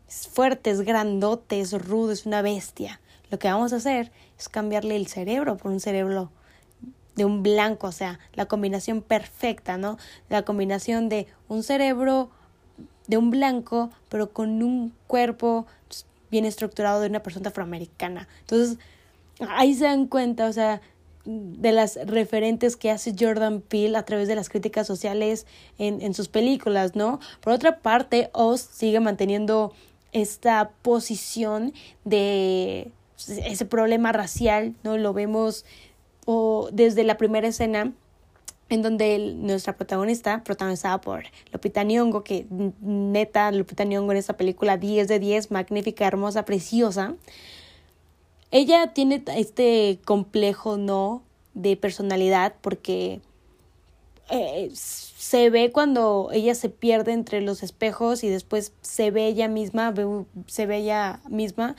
Es 0.08 0.26
fuerte, 0.26 0.70
es 0.70 0.80
grandote, 0.80 1.60
es 1.60 1.72
rudo, 1.72 2.12
es 2.12 2.26
una 2.26 2.42
bestia. 2.42 3.00
Lo 3.30 3.38
que 3.38 3.48
vamos 3.48 3.72
a 3.72 3.76
hacer 3.76 4.10
es 4.38 4.48
cambiarle 4.48 4.96
el 4.96 5.06
cerebro 5.06 5.56
por 5.56 5.70
un 5.70 5.80
cerebro 5.80 6.32
de 7.20 7.26
un 7.26 7.42
blanco, 7.42 7.88
o 7.88 7.92
sea, 7.92 8.18
la 8.32 8.46
combinación 8.46 9.02
perfecta, 9.02 9.76
¿no? 9.76 9.98
La 10.30 10.40
combinación 10.40 11.10
de 11.10 11.26
un 11.48 11.62
cerebro 11.62 12.30
de 13.08 13.18
un 13.18 13.30
blanco, 13.30 13.90
pero 14.08 14.32
con 14.32 14.62
un 14.62 14.94
cuerpo 15.06 15.66
bien 16.30 16.46
estructurado 16.46 17.02
de 17.02 17.08
una 17.08 17.22
persona 17.22 17.50
afroamericana. 17.50 18.26
Entonces, 18.40 18.78
ahí 19.50 19.74
se 19.74 19.84
dan 19.84 20.06
cuenta, 20.06 20.46
o 20.46 20.52
sea, 20.54 20.80
de 21.26 21.72
las 21.72 21.98
referentes 22.06 22.74
que 22.78 22.90
hace 22.90 23.14
Jordan 23.18 23.60
Peele 23.60 23.98
a 23.98 24.06
través 24.06 24.26
de 24.26 24.34
las 24.34 24.48
críticas 24.48 24.86
sociales 24.86 25.44
en, 25.76 26.00
en 26.00 26.14
sus 26.14 26.28
películas, 26.28 26.96
¿no? 26.96 27.20
Por 27.42 27.52
otra 27.52 27.80
parte, 27.80 28.30
Oz 28.32 28.62
sigue 28.62 29.00
manteniendo 29.00 29.74
esta 30.12 30.70
posición 30.80 31.74
de 32.06 32.90
ese 33.28 33.66
problema 33.66 34.10
racial, 34.12 34.74
¿no? 34.84 34.96
Lo 34.96 35.12
vemos 35.12 35.66
o 36.26 36.68
desde 36.72 37.04
la 37.04 37.16
primera 37.16 37.48
escena 37.48 37.92
en 38.68 38.82
donde 38.82 39.34
nuestra 39.36 39.76
protagonista, 39.76 40.44
protagonizada 40.44 41.00
por 41.00 41.24
Lupita 41.52 41.82
Nyong'o, 41.82 42.22
que 42.22 42.46
neta 42.80 43.50
Lupita 43.50 43.84
Nyong'o 43.84 44.12
en 44.12 44.18
esta 44.18 44.36
película 44.36 44.76
10 44.76 45.08
de 45.08 45.18
10, 45.18 45.50
magnífica, 45.50 46.06
hermosa, 46.06 46.44
preciosa, 46.44 47.16
ella 48.52 48.92
tiene 48.94 49.22
este 49.36 49.98
complejo, 50.04 50.76
¿no?, 50.76 51.22
de 51.54 51.76
personalidad 51.76 52.54
porque 52.60 53.20
eh, 54.30 54.70
se 54.72 55.50
ve 55.50 55.72
cuando 55.72 56.30
ella 56.32 56.54
se 56.54 56.68
pierde 56.68 57.12
entre 57.12 57.40
los 57.40 57.64
espejos 57.64 58.22
y 58.22 58.28
después 58.28 58.72
se 58.82 59.10
ve 59.10 59.26
ella 59.26 59.48
misma, 59.48 59.92
se 60.46 60.66
ve 60.66 60.76
ella 60.78 61.20
misma. 61.28 61.74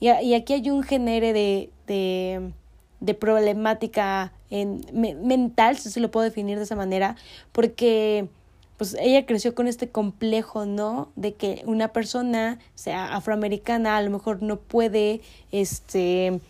Y, 0.00 0.08
y 0.08 0.32
aquí 0.32 0.54
hay 0.54 0.70
un 0.70 0.82
género 0.82 1.26
de, 1.34 1.68
de 1.86 2.52
de 3.00 3.14
problemática 3.14 4.32
en, 4.50 4.84
mental, 4.92 5.78
si 5.78 5.90
se 5.90 6.00
lo 6.00 6.10
puedo 6.10 6.24
definir 6.24 6.58
de 6.58 6.64
esa 6.64 6.76
manera, 6.76 7.16
porque 7.52 8.28
pues 8.76 8.96
ella 8.98 9.26
creció 9.26 9.54
con 9.54 9.66
este 9.66 9.90
complejo, 9.90 10.64
¿no? 10.64 11.10
De 11.14 11.34
que 11.34 11.62
una 11.66 11.88
persona, 11.88 12.58
sea 12.74 13.14
afroamericana, 13.14 13.96
a 13.96 14.02
lo 14.02 14.10
mejor 14.10 14.42
no 14.42 14.56
puede, 14.56 15.20
este, 15.52 16.40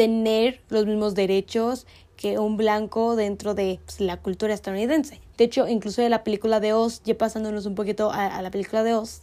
tener 0.00 0.62
los 0.70 0.86
mismos 0.86 1.14
derechos 1.14 1.86
que 2.16 2.38
un 2.38 2.56
blanco 2.56 3.16
dentro 3.16 3.52
de 3.52 3.80
pues, 3.84 4.00
la 4.00 4.16
cultura 4.16 4.54
estadounidense. 4.54 5.20
De 5.36 5.44
hecho, 5.44 5.68
incluso 5.68 6.00
de 6.00 6.08
la 6.08 6.24
película 6.24 6.58
de 6.58 6.72
Oz, 6.72 7.02
ya 7.04 7.18
pasándonos 7.18 7.66
un 7.66 7.74
poquito 7.74 8.10
a, 8.10 8.40
la 8.40 8.50
película 8.50 8.82
de 8.82 8.94
Oz, 8.94 9.20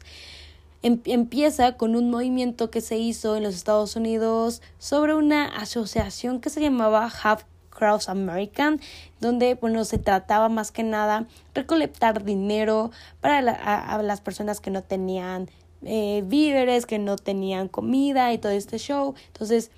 empieza 0.83 1.75
con 1.75 1.95
un 1.95 2.09
movimiento 2.09 2.69
que 2.69 2.81
se 2.81 2.97
hizo 2.97 3.35
en 3.35 3.43
los 3.43 3.55
Estados 3.55 3.95
Unidos 3.95 4.61
sobre 4.77 5.15
una 5.15 5.45
asociación 5.45 6.39
que 6.39 6.49
se 6.49 6.61
llamaba 6.61 7.11
Half 7.23 7.43
Cross 7.69 8.09
American, 8.09 8.79
donde 9.19 9.55
bueno, 9.55 9.85
se 9.85 9.97
trataba 9.97 10.49
más 10.49 10.71
que 10.71 10.83
nada 10.83 11.27
recolectar 11.53 12.23
dinero 12.23 12.91
para 13.21 13.39
a, 13.39 14.01
las 14.01 14.21
personas 14.21 14.59
que 14.59 14.71
no 14.71 14.83
tenían 14.83 15.49
eh, 15.83 16.23
víveres, 16.25 16.85
que 16.85 16.99
no 16.99 17.17
tenían 17.17 17.67
comida 17.67 18.33
y 18.33 18.39
todo 18.39 18.51
este 18.51 18.79
show. 18.79 19.13
Entonces, 19.27 19.71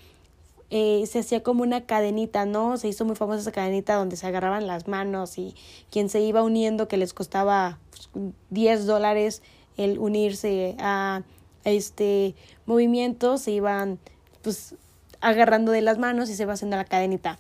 eh, 0.72 1.06
se 1.08 1.20
hacía 1.20 1.42
como 1.42 1.64
una 1.64 1.86
cadenita, 1.86 2.46
¿no? 2.46 2.78
Se 2.78 2.88
hizo 2.88 3.04
muy 3.04 3.16
famosa 3.16 3.42
esa 3.42 3.52
cadenita 3.52 3.96
donde 3.96 4.16
se 4.16 4.28
agarraban 4.28 4.68
las 4.68 4.88
manos 4.88 5.38
y 5.38 5.56
quien 5.90 6.10
se 6.10 6.22
iba 6.22 6.44
uniendo 6.44 6.88
que 6.88 6.98
les 6.98 7.14
costaba 7.14 7.80
10 8.14 8.34
pues, 8.50 8.86
dólares 8.86 9.42
el 9.80 10.00
unirse 10.00 10.76
a, 10.80 11.24
este 11.66 12.36
movimiento, 12.66 13.38
se 13.38 13.52
iban 13.52 14.00
pues 14.42 14.76
agarrando 15.20 15.72
de 15.72 15.82
las 15.82 16.00
manos 16.00 16.30
y 16.30 16.36
se 16.36 16.44
iba 16.44 16.54
haciendo 16.54 16.78
la 16.78 16.86
cadenita. 16.86 17.38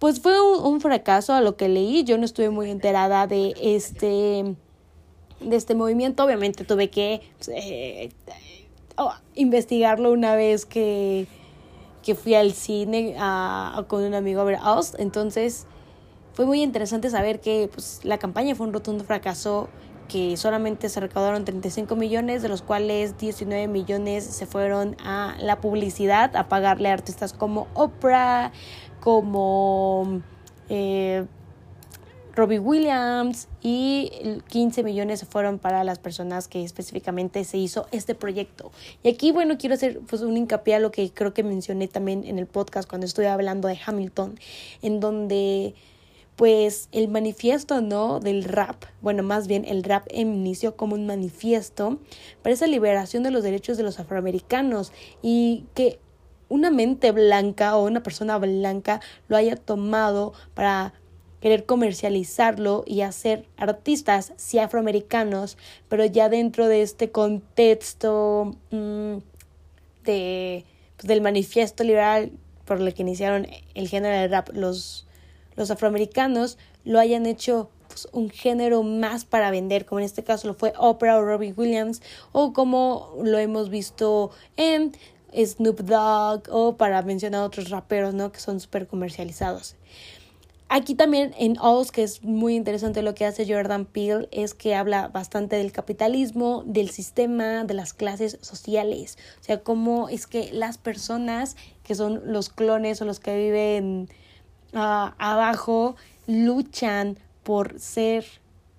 Pues 0.00 0.20
fue 0.20 0.34
un, 0.40 0.80
fracaso 0.80 1.32
a 1.32 1.40
lo 1.40 1.56
que 1.56 1.68
leí, 1.68 2.02
yo 2.02 2.18
no 2.18 2.24
estuve 2.24 2.50
muy 2.50 2.68
enterada 2.68 3.26
de 3.26 3.54
este 3.62 4.56
de 5.40 5.56
este 5.56 5.74
movimiento, 5.74 6.24
obviamente 6.24 6.64
tuve 6.64 6.90
que 6.90 7.20
eh, 7.48 8.10
oh, 8.96 9.12
investigarlo 9.34 10.12
una 10.12 10.34
vez 10.34 10.66
que, 10.66 11.26
que 12.02 12.14
fui 12.14 12.34
al 12.34 12.52
cine 12.52 13.16
a, 13.18 13.84
con 13.88 14.02
un 14.02 14.14
amigo 14.14 14.40
a 14.40 14.44
ver 14.44 14.58
Oz, 14.64 14.94
entonces 14.98 15.66
fue 16.34 16.46
muy 16.46 16.62
interesante 16.62 17.10
saber 17.10 17.40
que 17.40 17.68
pues, 17.72 18.00
la 18.04 18.18
campaña 18.18 18.54
fue 18.54 18.66
un 18.66 18.72
rotundo 18.72 19.04
fracaso, 19.04 19.68
que 20.12 20.36
solamente 20.36 20.90
se 20.90 21.00
recaudaron 21.00 21.46
35 21.46 21.96
millones, 21.96 22.42
de 22.42 22.50
los 22.50 22.60
cuales 22.60 23.16
19 23.16 23.66
millones 23.66 24.24
se 24.24 24.44
fueron 24.44 24.94
a 25.02 25.36
la 25.40 25.62
publicidad, 25.62 26.36
a 26.36 26.48
pagarle 26.48 26.90
a 26.90 26.92
artistas 26.92 27.32
como 27.32 27.66
Oprah, 27.72 28.52
como 29.00 30.20
eh, 30.68 31.24
Robbie 32.34 32.58
Williams 32.58 33.48
y 33.62 34.12
15 34.48 34.82
millones 34.82 35.20
se 35.20 35.26
fueron 35.26 35.58
para 35.58 35.82
las 35.82 35.98
personas 35.98 36.46
que 36.46 36.62
específicamente 36.62 37.42
se 37.44 37.56
hizo 37.56 37.86
este 37.90 38.14
proyecto. 38.14 38.70
Y 39.02 39.08
aquí, 39.08 39.32
bueno, 39.32 39.56
quiero 39.56 39.76
hacer 39.76 40.00
pues 40.00 40.20
un 40.20 40.36
hincapié 40.36 40.74
a 40.74 40.78
lo 40.78 40.90
que 40.90 41.10
creo 41.10 41.32
que 41.32 41.42
mencioné 41.42 41.88
también 41.88 42.24
en 42.26 42.38
el 42.38 42.46
podcast 42.46 42.86
cuando 42.86 43.06
estuve 43.06 43.28
hablando 43.28 43.66
de 43.66 43.78
Hamilton, 43.82 44.38
en 44.82 45.00
donde 45.00 45.74
pues 46.36 46.88
el 46.92 47.08
manifiesto, 47.08 47.80
¿no? 47.80 48.20
Del 48.20 48.44
rap, 48.44 48.84
bueno, 49.00 49.22
más 49.22 49.46
bien 49.46 49.64
el 49.64 49.84
rap 49.84 50.06
inició 50.12 50.76
como 50.76 50.94
un 50.94 51.06
manifiesto 51.06 51.98
para 52.42 52.54
esa 52.54 52.66
liberación 52.66 53.22
de 53.22 53.30
los 53.30 53.42
derechos 53.42 53.76
de 53.76 53.82
los 53.82 54.00
afroamericanos 54.00 54.92
y 55.22 55.64
que 55.74 55.98
una 56.48 56.70
mente 56.70 57.12
blanca 57.12 57.76
o 57.76 57.86
una 57.86 58.02
persona 58.02 58.38
blanca 58.38 59.00
lo 59.28 59.36
haya 59.36 59.56
tomado 59.56 60.32
para 60.54 60.94
querer 61.40 61.66
comercializarlo 61.66 62.84
y 62.86 63.00
hacer 63.00 63.46
artistas, 63.56 64.32
sí 64.36 64.58
afroamericanos, 64.58 65.58
pero 65.88 66.04
ya 66.04 66.28
dentro 66.28 66.68
de 66.68 66.82
este 66.82 67.10
contexto 67.10 68.54
mm, 68.70 69.16
de, 70.04 70.64
pues, 70.96 71.08
del 71.08 71.20
manifiesto 71.20 71.82
liberal 71.84 72.30
por 72.64 72.80
el 72.80 72.94
que 72.94 73.02
iniciaron 73.02 73.48
el 73.74 73.88
género 73.88 74.16
del 74.16 74.30
rap 74.30 74.50
los, 74.52 75.06
los 75.56 75.70
afroamericanos, 75.70 76.58
lo 76.84 76.98
hayan 76.98 77.26
hecho 77.26 77.70
pues, 77.88 78.08
un 78.12 78.30
género 78.30 78.82
más 78.82 79.24
para 79.24 79.50
vender, 79.50 79.84
como 79.84 80.00
en 80.00 80.06
este 80.06 80.24
caso 80.24 80.48
lo 80.48 80.54
fue 80.54 80.72
Oprah 80.78 81.18
o 81.18 81.24
Robbie 81.24 81.52
Williams, 81.56 82.02
o 82.32 82.52
como 82.52 83.14
lo 83.22 83.38
hemos 83.38 83.68
visto 83.68 84.30
en 84.56 84.92
Snoop 85.34 85.80
Dogg, 85.80 86.48
o 86.50 86.76
para 86.76 87.02
mencionar 87.02 87.42
otros 87.42 87.70
raperos, 87.70 88.14
¿no? 88.14 88.32
Que 88.32 88.40
son 88.40 88.60
súper 88.60 88.86
comercializados. 88.86 89.76
Aquí 90.74 90.94
también 90.94 91.34
en 91.38 91.58
Oz, 91.60 91.92
que 91.92 92.02
es 92.02 92.22
muy 92.24 92.54
interesante 92.54 93.02
lo 93.02 93.14
que 93.14 93.26
hace 93.26 93.46
Jordan 93.46 93.84
Peele, 93.84 94.26
es 94.30 94.54
que 94.54 94.74
habla 94.74 95.08
bastante 95.08 95.56
del 95.56 95.70
capitalismo, 95.70 96.62
del 96.64 96.88
sistema, 96.88 97.64
de 97.64 97.74
las 97.74 97.92
clases 97.92 98.38
sociales. 98.40 99.18
O 99.42 99.44
sea, 99.44 99.62
cómo 99.62 100.08
es 100.08 100.26
que 100.26 100.50
las 100.50 100.78
personas 100.78 101.56
que 101.82 101.94
son 101.94 102.22
los 102.24 102.48
clones 102.48 103.02
o 103.02 103.04
los 103.04 103.20
que 103.20 103.36
viven 103.36 104.08
abajo 104.72 105.96
luchan 106.26 107.18
por 107.42 107.78
ser 107.78 108.24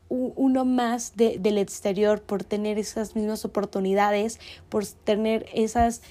uno 0.09 0.63
más 0.63 1.15
de, 1.15 1.37
del 1.39 1.57
exterior, 1.57 2.21
por 2.21 2.43
tener 2.43 2.77
esas 2.77 3.15
mismas 3.15 3.45
oportunidades, 3.45 4.39
por 4.69 4.85
tener 4.85 5.47
esas 5.53 6.01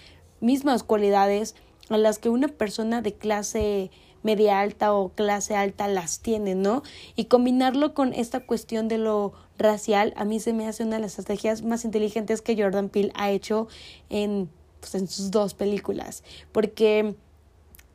mismas 0.41 0.83
cualidades 0.83 1.55
a 1.89 1.99
las 1.99 2.19
que 2.19 2.29
una 2.29 2.49
persona 2.49 3.01
de 3.01 3.15
clase 3.15 3.91
media 4.23 4.61
alta 4.61 4.93
o 4.93 5.11
clase 5.11 5.55
alta 5.57 5.89
las 5.89 6.21
tiene, 6.21 6.55
¿no? 6.55 6.83
Y 7.17 7.27
combinarlo 7.27 7.95
con 7.95 8.12
esta 8.12 8.41
cuestión 8.41 8.89
de 8.89 8.99
lo 8.99 9.33
racial, 9.59 10.12
a 10.17 10.25
mí 10.25 10.41
se 10.41 10.53
me 10.53 10.67
hace 10.67 10.85
una 10.85 10.97
de 10.97 11.03
las 11.03 11.19
estrategias 11.19 11.62
más 11.62 11.85
inteligentes 11.85 12.41
que 12.41 12.61
Jordan 12.61 12.89
Peele 12.89 13.12
ha 13.15 13.31
hecho 13.31 13.69
en, 14.11 14.49
pues, 14.81 14.95
en 14.95 15.09
sus 15.09 15.31
dos 15.31 15.55
películas, 15.55 16.23
porque 16.53 17.15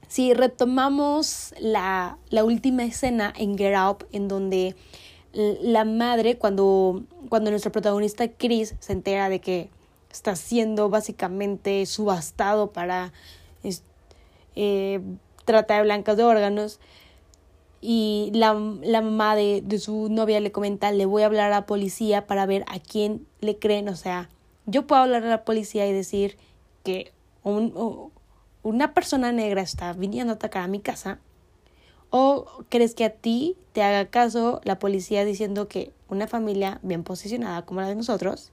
si 0.07 0.33
retomamos 0.33 1.53
la, 1.59 2.17
la 2.29 2.43
última 2.43 2.83
escena 2.83 3.33
en 3.37 3.57
Get 3.57 3.75
Up, 3.77 4.07
en 4.11 4.27
donde 4.27 4.75
la 5.33 5.85
madre, 5.85 6.37
cuando, 6.37 7.03
cuando 7.29 7.51
nuestro 7.51 7.71
protagonista 7.71 8.27
Chris 8.27 8.75
se 8.79 8.93
entera 8.93 9.29
de 9.29 9.39
que 9.39 9.69
está 10.11 10.35
siendo 10.35 10.89
básicamente 10.89 11.85
subastado 11.85 12.71
para 12.71 13.13
eh, 14.55 14.99
trata 15.45 15.77
de 15.77 15.83
blancas 15.83 16.17
de 16.17 16.23
órganos 16.23 16.79
y 17.79 18.31
la, 18.33 18.53
la 18.81 19.01
mamá 19.01 19.35
de, 19.35 19.61
de, 19.63 19.77
su 19.77 20.09
novia 20.09 20.39
le 20.39 20.51
comenta, 20.51 20.91
le 20.91 21.05
voy 21.05 21.21
a 21.21 21.27
hablar 21.27 21.51
a 21.51 21.55
la 21.55 21.65
policía 21.67 22.25
para 22.25 22.47
ver 22.47 22.65
a 22.67 22.79
quién 22.79 23.27
le 23.39 23.59
creen. 23.59 23.87
O 23.87 23.95
sea, 23.95 24.29
yo 24.65 24.87
puedo 24.87 25.03
hablar 25.03 25.23
a 25.23 25.29
la 25.29 25.45
policía 25.45 25.87
y 25.87 25.93
decir 25.93 26.37
que 26.83 27.13
un, 27.43 28.11
una 28.67 28.93
persona 28.93 29.31
negra 29.31 29.61
está 29.61 29.93
viniendo 29.93 30.33
a 30.33 30.35
atacar 30.35 30.63
a 30.63 30.67
mi 30.67 30.81
casa. 30.81 31.19
¿O 32.09 32.45
crees 32.67 32.95
que 32.95 33.05
a 33.05 33.09
ti 33.09 33.55
te 33.71 33.81
haga 33.81 34.09
caso 34.09 34.59
la 34.65 34.77
policía 34.77 35.23
diciendo 35.23 35.69
que 35.69 35.93
una 36.09 36.27
familia 36.27 36.79
bien 36.83 37.03
posicionada 37.03 37.65
como 37.65 37.79
la 37.79 37.87
de 37.87 37.95
nosotros 37.95 38.51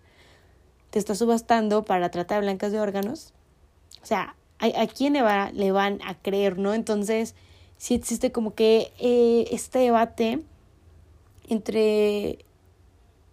te 0.91 1.01
está 1.01 1.17
subastando 1.17 1.85
para 1.85 2.11
tratar 2.11 2.43
blancas 2.43 2.71
de 2.71 2.81
órganos? 2.81 3.33
O 4.03 4.07
sea, 4.07 4.37
a, 4.61 4.87
quién 4.87 5.15
le 5.15 5.73
van 5.73 6.01
a 6.03 6.15
creer, 6.15 6.59
¿no? 6.59 6.75
Entonces, 6.75 7.35
sí 7.77 7.95
existe 7.95 8.31
como 8.31 8.55
que 8.55 8.93
eh, 9.01 9.49
este 9.51 9.81
debate 9.81 10.43
entre 11.49 12.39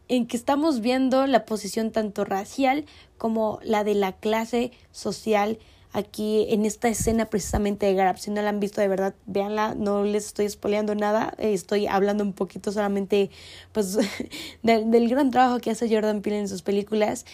en 0.07 0.25
que 0.25 0.35
estamos 0.35 0.81
viendo 0.81 1.25
la 1.27 1.45
posición 1.45 1.91
tanto 1.91 2.25
racial 2.25 2.85
como 3.17 3.59
la 3.63 3.83
de 3.83 3.93
la 3.93 4.13
clase 4.13 4.71
social 4.91 5.59
aquí 5.93 6.47
en 6.49 6.65
esta 6.65 6.87
escena 6.87 7.25
precisamente 7.25 7.85
de 7.85 7.93
Garab. 7.93 8.17
Si 8.17 8.31
no 8.31 8.41
la 8.41 8.49
han 8.49 8.59
visto 8.59 8.81
de 8.81 8.87
verdad, 8.87 9.13
véanla, 9.25 9.75
no 9.75 10.03
les 10.03 10.27
estoy 10.27 10.49
spoileando 10.49 10.95
nada, 10.95 11.33
estoy 11.37 11.87
hablando 11.87 12.23
un 12.23 12.33
poquito 12.33 12.71
solamente 12.71 13.29
pues 13.71 13.97
del, 14.63 14.91
del 14.91 15.09
gran 15.09 15.31
trabajo 15.31 15.59
que 15.59 15.71
hace 15.71 15.93
Jordan 15.93 16.21
Peele 16.21 16.39
en 16.39 16.47
sus 16.47 16.61
películas. 16.61 17.25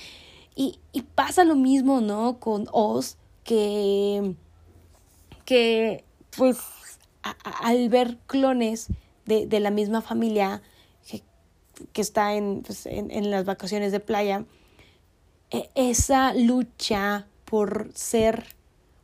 Y, 0.55 0.79
y 0.91 1.03
pasa 1.03 1.43
lo 1.43 1.55
mismo, 1.55 2.01
¿no? 2.01 2.39
Con 2.39 2.67
Oz, 2.71 3.17
que, 3.43 4.33
que 5.45 6.03
pues 6.35 6.57
al 7.61 7.89
ver 7.89 8.17
clones 8.25 8.87
de, 9.25 9.45
de, 9.45 9.59
la 9.59 9.69
misma 9.69 10.01
familia 10.01 10.63
que, 11.07 11.21
que 11.93 12.01
está 12.01 12.33
en, 12.33 12.63
pues, 12.65 12.87
en, 12.87 13.11
en, 13.11 13.29
las 13.29 13.45
vacaciones 13.45 13.91
de 13.91 13.99
playa, 13.99 14.45
e, 15.51 15.69
esa 15.75 16.33
lucha 16.33 17.27
por 17.49 17.89
ser 17.93 18.45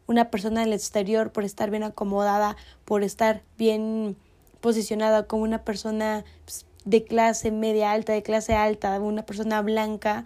una 0.05 0.29
persona 0.29 0.61
del 0.61 0.73
exterior, 0.73 1.31
por 1.31 1.45
estar 1.45 1.69
bien 1.69 1.83
acomodada, 1.83 2.57
por 2.85 3.03
estar 3.03 3.41
bien 3.57 4.17
posicionada 4.59 5.27
como 5.27 5.43
una 5.43 5.63
persona 5.63 6.25
pues, 6.45 6.65
de 6.85 7.05
clase 7.05 7.51
media 7.51 7.91
alta, 7.91 8.11
de 8.13 8.21
clase 8.21 8.53
alta, 8.53 8.99
una 8.99 9.25
persona 9.25 9.61
blanca, 9.61 10.25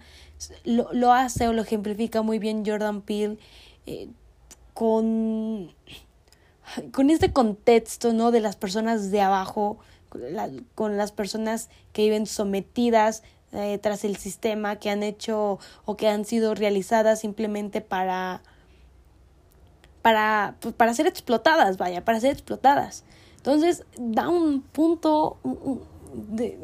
lo, 0.64 0.92
lo 0.92 1.12
hace 1.12 1.46
o 1.48 1.52
lo 1.52 1.62
ejemplifica 1.62 2.22
muy 2.22 2.38
bien 2.38 2.64
Jordan 2.66 3.02
Peele 3.02 3.38
eh, 3.86 4.08
con, 4.74 5.72
con 6.92 7.10
este 7.10 7.32
contexto, 7.32 8.12
¿no? 8.12 8.30
De 8.30 8.40
las 8.40 8.56
personas 8.56 9.10
de 9.10 9.20
abajo, 9.20 9.78
con 10.74 10.96
las 10.96 11.12
personas 11.12 11.68
que 11.92 12.02
viven 12.02 12.26
sometidas 12.26 13.22
eh, 13.52 13.78
tras 13.78 14.04
el 14.04 14.16
sistema, 14.16 14.76
que 14.76 14.90
han 14.90 15.02
hecho 15.02 15.58
o 15.84 15.96
que 15.96 16.08
han 16.08 16.24
sido 16.24 16.54
realizadas 16.54 17.20
simplemente 17.20 17.80
para, 17.80 18.42
para, 20.02 20.56
pues, 20.60 20.74
para 20.74 20.94
ser 20.94 21.06
explotadas, 21.06 21.78
vaya, 21.78 22.04
para 22.04 22.20
ser 22.20 22.32
explotadas. 22.32 23.04
Entonces, 23.36 23.84
da 23.98 24.28
un 24.28 24.60
punto, 24.62 25.38
un, 25.42 25.80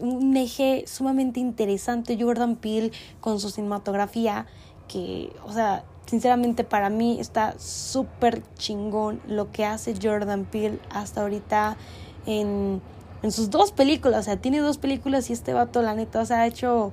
un 0.01 0.37
eje 0.37 0.85
sumamente 0.87 1.41
interesante 1.41 2.19
Jordan 2.21 2.57
Peele 2.57 2.93
con 3.21 3.41
su 3.41 3.51
cinematografía, 3.51 4.47
que, 4.89 5.33
o 5.45 5.53
sea, 5.53 5.85
sinceramente 6.07 6.65
para 6.65 6.91
mí 6.91 7.19
está 7.21 7.59
súper 7.59 8.43
chingón 8.57 9.21
lo 9.27 9.51
que 9.51 9.65
hace 9.65 9.95
Jordan 10.01 10.45
Peele 10.45 10.79
hasta 10.91 11.23
ahorita 11.23 11.77
en, 12.27 12.83
en, 13.25 13.33
sus 13.33 13.51
dos 13.51 13.73
películas. 13.73 14.21
O 14.21 14.23
sea, 14.23 14.37
tiene 14.37 14.59
dos 14.59 14.79
películas 14.79 15.31
y 15.31 15.33
este 15.33 15.53
vato, 15.53 15.83
la 15.83 15.95
neta, 15.95 16.21
o 16.21 16.27
sea, 16.27 16.43
ha 16.43 16.47
hecho 16.47 16.93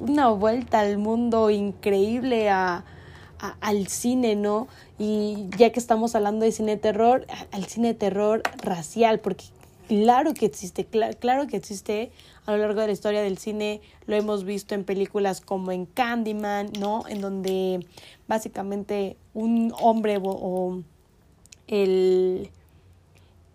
una 0.00 0.28
vuelta 0.28 0.80
al 0.80 0.98
mundo 0.98 1.50
increíble 1.50 2.48
a, 2.48 2.84
a, 3.38 3.56
al 3.60 3.88
cine, 3.88 4.36
¿no? 4.36 4.68
Y 4.98 5.48
ya 5.56 5.70
que 5.70 5.80
estamos 5.80 6.14
hablando 6.14 6.44
de 6.44 6.52
cine 6.52 6.72
de 6.72 6.78
terror, 6.78 7.26
al 7.52 7.64
cine 7.66 7.88
de 7.88 7.94
terror 7.94 8.42
racial, 8.62 9.20
porque 9.20 9.44
claro 9.90 10.34
que 10.34 10.46
existe, 10.46 10.86
claro 11.18 11.48
que 11.48 11.56
existe 11.56 12.12
a 12.46 12.52
lo 12.52 12.58
largo 12.58 12.80
de 12.80 12.86
la 12.86 12.92
historia 12.92 13.22
del 13.22 13.38
cine, 13.38 13.80
lo 14.06 14.14
hemos 14.14 14.44
visto 14.44 14.76
en 14.76 14.84
películas 14.84 15.40
como 15.40 15.72
en 15.72 15.84
Candyman, 15.86 16.70
¿no? 16.78 17.02
En 17.08 17.20
donde 17.20 17.84
básicamente 18.28 19.16
un 19.34 19.74
hombre 19.80 20.18
o, 20.22 20.80
el, 21.66 22.50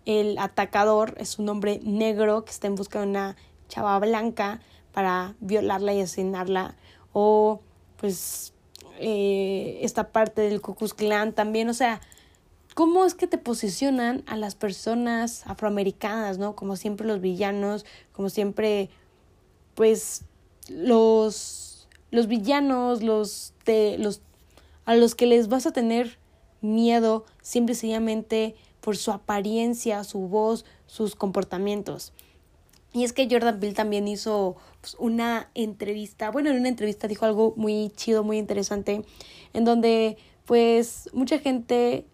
el 0.05 0.37
atacador 0.37 1.15
es 1.17 1.39
un 1.39 1.49
hombre 1.49 1.79
negro 1.83 2.45
que 2.45 2.51
está 2.51 2.67
en 2.67 2.75
busca 2.75 2.99
de 3.01 3.07
una 3.07 3.35
chava 3.67 3.99
blanca 3.99 4.61
para 4.93 5.35
violarla 5.39 5.93
y 5.93 6.01
asesinarla 6.01 6.75
o 7.11 7.61
pues 7.97 8.53
eh, 8.99 9.79
esta 9.81 10.11
parte 10.11 10.41
del 10.41 10.61
Ku 10.61 10.75
Klux 10.75 10.93
Klan 10.93 11.33
también, 11.33 11.69
o 11.69 11.73
sea, 11.73 12.01
cómo 12.75 13.05
es 13.05 13.15
que 13.15 13.27
te 13.27 13.37
posicionan 13.37 14.23
a 14.27 14.37
las 14.37 14.55
personas 14.55 15.45
afroamericanas, 15.47 16.37
¿no? 16.37 16.55
Como 16.55 16.75
siempre 16.75 17.07
los 17.07 17.21
villanos, 17.21 17.85
como 18.11 18.29
siempre, 18.29 18.89
pues, 19.73 20.23
los, 20.69 21.87
los 22.11 22.27
villanos, 22.27 23.01
los, 23.03 23.53
de, 23.65 23.97
los, 23.97 24.21
a 24.85 24.95
los 24.95 25.15
que 25.15 25.25
les 25.25 25.47
vas 25.47 25.65
a 25.65 25.71
tener 25.71 26.19
miedo, 26.61 27.25
simple 27.41 27.73
y 27.73 27.75
sencillamente 27.75 28.55
por 28.85 28.97
su 28.97 29.11
apariencia, 29.11 30.03
su 30.03 30.19
voz, 30.19 30.63
sus 30.85 31.15
comportamientos. 31.15 32.13
Y 32.93 33.03
es 33.03 33.13
que 33.13 33.27
Jordan 33.27 33.59
Peele 33.59 33.73
también 33.73 34.07
hizo 34.07 34.57
pues, 34.79 34.95
una 34.99 35.49
entrevista, 35.55 36.29
bueno, 36.29 36.51
en 36.51 36.57
una 36.57 36.69
entrevista 36.69 37.07
dijo 37.07 37.25
algo 37.25 37.55
muy 37.57 37.91
chido, 37.95 38.23
muy 38.23 38.37
interesante, 38.37 39.03
en 39.53 39.65
donde 39.65 40.17
pues 40.45 41.09
mucha 41.13 41.39
gente, 41.39 42.05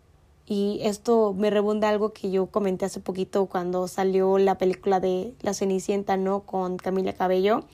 y 0.46 0.80
esto 0.84 1.34
me 1.38 1.50
rebunda 1.50 1.90
algo 1.90 2.14
que 2.14 2.32
yo 2.32 2.46
comenté 2.46 2.86
hace 2.86 3.02
poquito 3.02 3.48
cuando 3.48 3.90
salió 3.90 4.38
la 4.38 4.58
película 4.58 5.02
de 5.02 5.34
La 5.42 5.54
Cenicienta, 5.54 6.16
¿no? 6.16 6.44
Con 6.44 6.78
Camila 6.78 7.12
Cabello. 7.12 7.66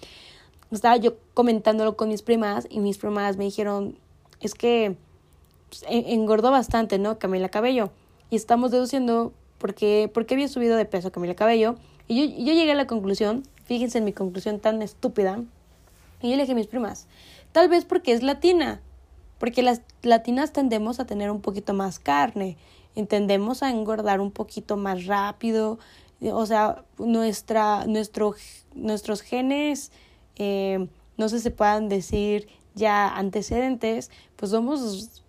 Estaba 0.71 0.97
yo 0.97 1.17
comentándolo 1.35 1.95
con 1.97 2.09
mis 2.09 2.23
primas 2.23 2.65
y 2.67 2.79
mis 2.79 2.97
primas 2.97 3.37
me 3.37 3.43
dijeron, 3.43 3.99
es 4.39 4.55
que 4.55 4.95
pues, 5.69 5.85
engordó 5.87 6.49
bastante, 6.49 6.97
¿no? 6.97 7.19
Camila 7.19 7.49
Cabello. 7.49 7.91
Y 8.29 8.35
estamos 8.35 8.71
deduciendo 8.71 9.33
por 9.57 9.73
qué, 9.73 10.09
por 10.13 10.25
qué 10.25 10.35
había 10.35 10.47
subido 10.47 10.77
de 10.77 10.85
peso 10.85 11.11
Camila 11.11 11.35
Cabello. 11.35 11.75
Y 12.07 12.15
yo, 12.15 12.45
yo 12.45 12.53
llegué 12.53 12.71
a 12.71 12.75
la 12.75 12.87
conclusión, 12.87 13.43
fíjense 13.65 13.97
en 13.97 14.05
mi 14.05 14.13
conclusión 14.13 14.59
tan 14.59 14.81
estúpida, 14.81 15.43
y 16.21 16.29
yo 16.29 16.35
le 16.35 16.43
dije 16.43 16.53
a 16.53 16.55
mis 16.55 16.67
primas, 16.67 17.07
tal 17.51 17.69
vez 17.69 17.85
porque 17.85 18.13
es 18.13 18.23
latina, 18.23 18.81
porque 19.39 19.61
las 19.61 19.81
latinas 20.01 20.51
tendemos 20.51 20.99
a 20.99 21.05
tener 21.05 21.29
un 21.29 21.41
poquito 21.41 21.73
más 21.73 21.99
carne, 21.99 22.57
tendemos 23.07 23.61
a 23.61 23.69
engordar 23.69 24.19
un 24.19 24.31
poquito 24.31 24.77
más 24.77 25.05
rápido, 25.05 25.77
o 26.21 26.45
sea, 26.45 26.83
nuestra, 26.97 27.85
nuestro, 27.85 28.35
nuestros 28.73 29.21
genes, 29.21 29.91
eh, 30.37 30.87
no 31.17 31.29
sé 31.29 31.37
si 31.37 31.43
se 31.43 31.51
puedan 31.51 31.89
decir 31.89 32.47
ya 32.73 33.07
antecedentes, 33.07 34.09
pues 34.35 34.51
somos 34.51 35.23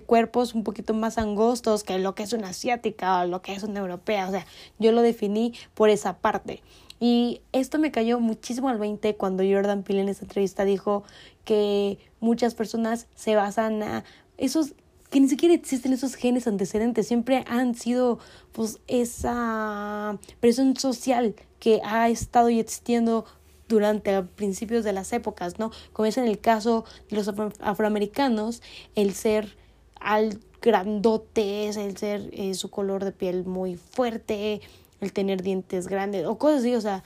cuerpos 0.00 0.54
un 0.54 0.64
poquito 0.64 0.94
más 0.94 1.18
angostos 1.18 1.84
que 1.84 1.98
lo 1.98 2.14
que 2.14 2.22
es 2.22 2.32
una 2.32 2.48
asiática 2.48 3.20
o 3.20 3.26
lo 3.26 3.42
que 3.42 3.54
es 3.54 3.62
una 3.62 3.80
europea. 3.80 4.28
O 4.28 4.30
sea, 4.30 4.46
yo 4.78 4.92
lo 4.92 5.02
definí 5.02 5.54
por 5.74 5.90
esa 5.90 6.18
parte. 6.18 6.62
Y 7.00 7.40
esto 7.52 7.78
me 7.78 7.90
cayó 7.90 8.20
muchísimo 8.20 8.68
al 8.68 8.78
20 8.78 9.16
cuando 9.16 9.42
Jordan 9.42 9.82
Peele 9.82 10.02
en 10.02 10.08
esta 10.08 10.24
entrevista 10.24 10.64
dijo 10.64 11.02
que 11.44 11.98
muchas 12.20 12.54
personas 12.54 13.08
se 13.16 13.34
basan 13.34 13.82
a 13.82 14.04
esos 14.38 14.74
que 15.10 15.20
ni 15.20 15.28
siquiera 15.28 15.54
existen 15.54 15.92
esos 15.92 16.14
genes 16.14 16.46
antecedentes, 16.46 17.06
siempre 17.06 17.44
han 17.46 17.74
sido 17.74 18.18
pues 18.52 18.78
esa 18.86 20.18
presión 20.40 20.74
social 20.76 21.34
que 21.60 21.82
ha 21.84 22.08
estado 22.08 22.48
y 22.48 22.58
existiendo 22.58 23.26
durante 23.68 24.22
principios 24.22 24.84
de 24.84 24.94
las 24.94 25.12
épocas, 25.12 25.58
¿no? 25.58 25.70
Como 25.92 26.06
es 26.06 26.16
en 26.16 26.24
el 26.24 26.40
caso 26.40 26.84
de 27.10 27.16
los 27.16 27.30
afroamericanos, 27.60 28.62
el 28.94 29.12
ser 29.12 29.56
al 30.04 30.40
grandotes, 30.60 31.76
el 31.76 31.96
ser 31.96 32.30
eh, 32.32 32.54
su 32.54 32.70
color 32.70 33.04
de 33.04 33.12
piel 33.12 33.44
muy 33.44 33.76
fuerte, 33.76 34.60
el 35.00 35.12
tener 35.12 35.42
dientes 35.42 35.88
grandes 35.88 36.26
o 36.26 36.38
cosas 36.38 36.60
así, 36.60 36.74
o 36.74 36.80
sea, 36.80 37.02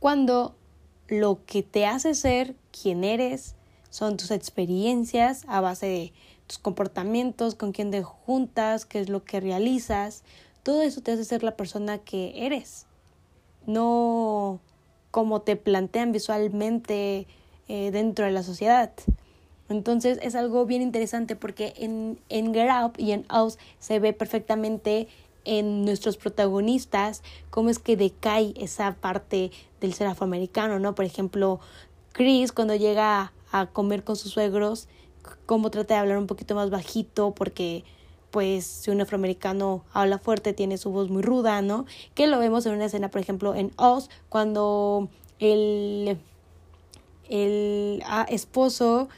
cuando 0.00 0.54
lo 1.08 1.44
que 1.44 1.62
te 1.62 1.86
hace 1.86 2.14
ser 2.14 2.54
quien 2.70 3.04
eres 3.04 3.54
son 3.90 4.16
tus 4.16 4.30
experiencias 4.30 5.44
a 5.48 5.60
base 5.60 5.86
de 5.86 6.12
tus 6.46 6.58
comportamientos, 6.58 7.54
con 7.54 7.72
quién 7.72 7.90
te 7.90 8.02
juntas, 8.02 8.86
qué 8.86 9.00
es 9.00 9.08
lo 9.08 9.24
que 9.24 9.40
realizas, 9.40 10.22
todo 10.62 10.82
eso 10.82 11.02
te 11.02 11.12
hace 11.12 11.24
ser 11.24 11.42
la 11.42 11.56
persona 11.56 11.98
que 11.98 12.46
eres, 12.46 12.86
no 13.66 14.60
como 15.10 15.42
te 15.42 15.56
plantean 15.56 16.12
visualmente 16.12 17.26
eh, 17.68 17.90
dentro 17.90 18.24
de 18.24 18.30
la 18.30 18.42
sociedad. 18.42 18.92
Entonces 19.68 20.18
es 20.22 20.34
algo 20.34 20.64
bien 20.66 20.82
interesante 20.82 21.36
porque 21.36 21.74
en, 21.76 22.18
en 22.28 22.54
Get 22.54 22.68
y 22.96 23.12
en 23.12 23.26
Us 23.32 23.58
se 23.78 23.98
ve 23.98 24.12
perfectamente 24.12 25.08
en 25.44 25.84
nuestros 25.84 26.16
protagonistas 26.16 27.22
cómo 27.50 27.70
es 27.70 27.78
que 27.78 27.96
decae 27.96 28.54
esa 28.56 28.96
parte 28.96 29.50
del 29.80 29.94
ser 29.94 30.06
afroamericano, 30.06 30.78
¿no? 30.78 30.94
Por 30.94 31.04
ejemplo, 31.04 31.60
Chris 32.12 32.52
cuando 32.52 32.74
llega 32.74 33.32
a 33.50 33.66
comer 33.66 34.04
con 34.04 34.16
sus 34.16 34.32
suegros, 34.32 34.88
cómo 35.46 35.70
trata 35.70 35.94
de 35.94 36.00
hablar 36.00 36.18
un 36.18 36.26
poquito 36.26 36.54
más 36.54 36.70
bajito 36.70 37.32
porque 37.34 37.84
pues 38.30 38.66
si 38.66 38.90
un 38.90 39.00
afroamericano 39.00 39.84
habla 39.92 40.18
fuerte 40.18 40.52
tiene 40.52 40.76
su 40.76 40.90
voz 40.90 41.08
muy 41.08 41.22
ruda, 41.22 41.62
¿no? 41.62 41.86
Que 42.14 42.26
lo 42.26 42.38
vemos 42.38 42.66
en 42.66 42.74
una 42.74 42.86
escena, 42.86 43.10
por 43.10 43.20
ejemplo, 43.20 43.54
en 43.54 43.72
Oz, 43.76 44.10
cuando 44.28 45.08
el, 45.38 46.18
el 47.30 48.02
ah, 48.06 48.26
esposo 48.28 49.08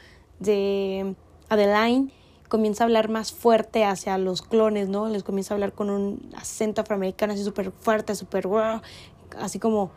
de 0.41 1.15
Adeline 1.49 2.11
comienza 2.49 2.83
a 2.83 2.85
hablar 2.85 3.07
más 3.09 3.31
fuerte 3.31 3.85
hacia 3.85 4.17
los 4.17 4.41
clones, 4.41 4.89
¿no? 4.89 5.07
Les 5.07 5.23
comienza 5.23 5.53
a 5.53 5.55
hablar 5.55 5.71
con 5.71 5.89
un 5.89 6.29
acento 6.35 6.81
afroamericano 6.81 7.31
así 7.31 7.43
súper 7.43 7.71
fuerte, 7.71 8.13
súper 8.13 8.45
así 9.39 9.57
como 9.57 9.91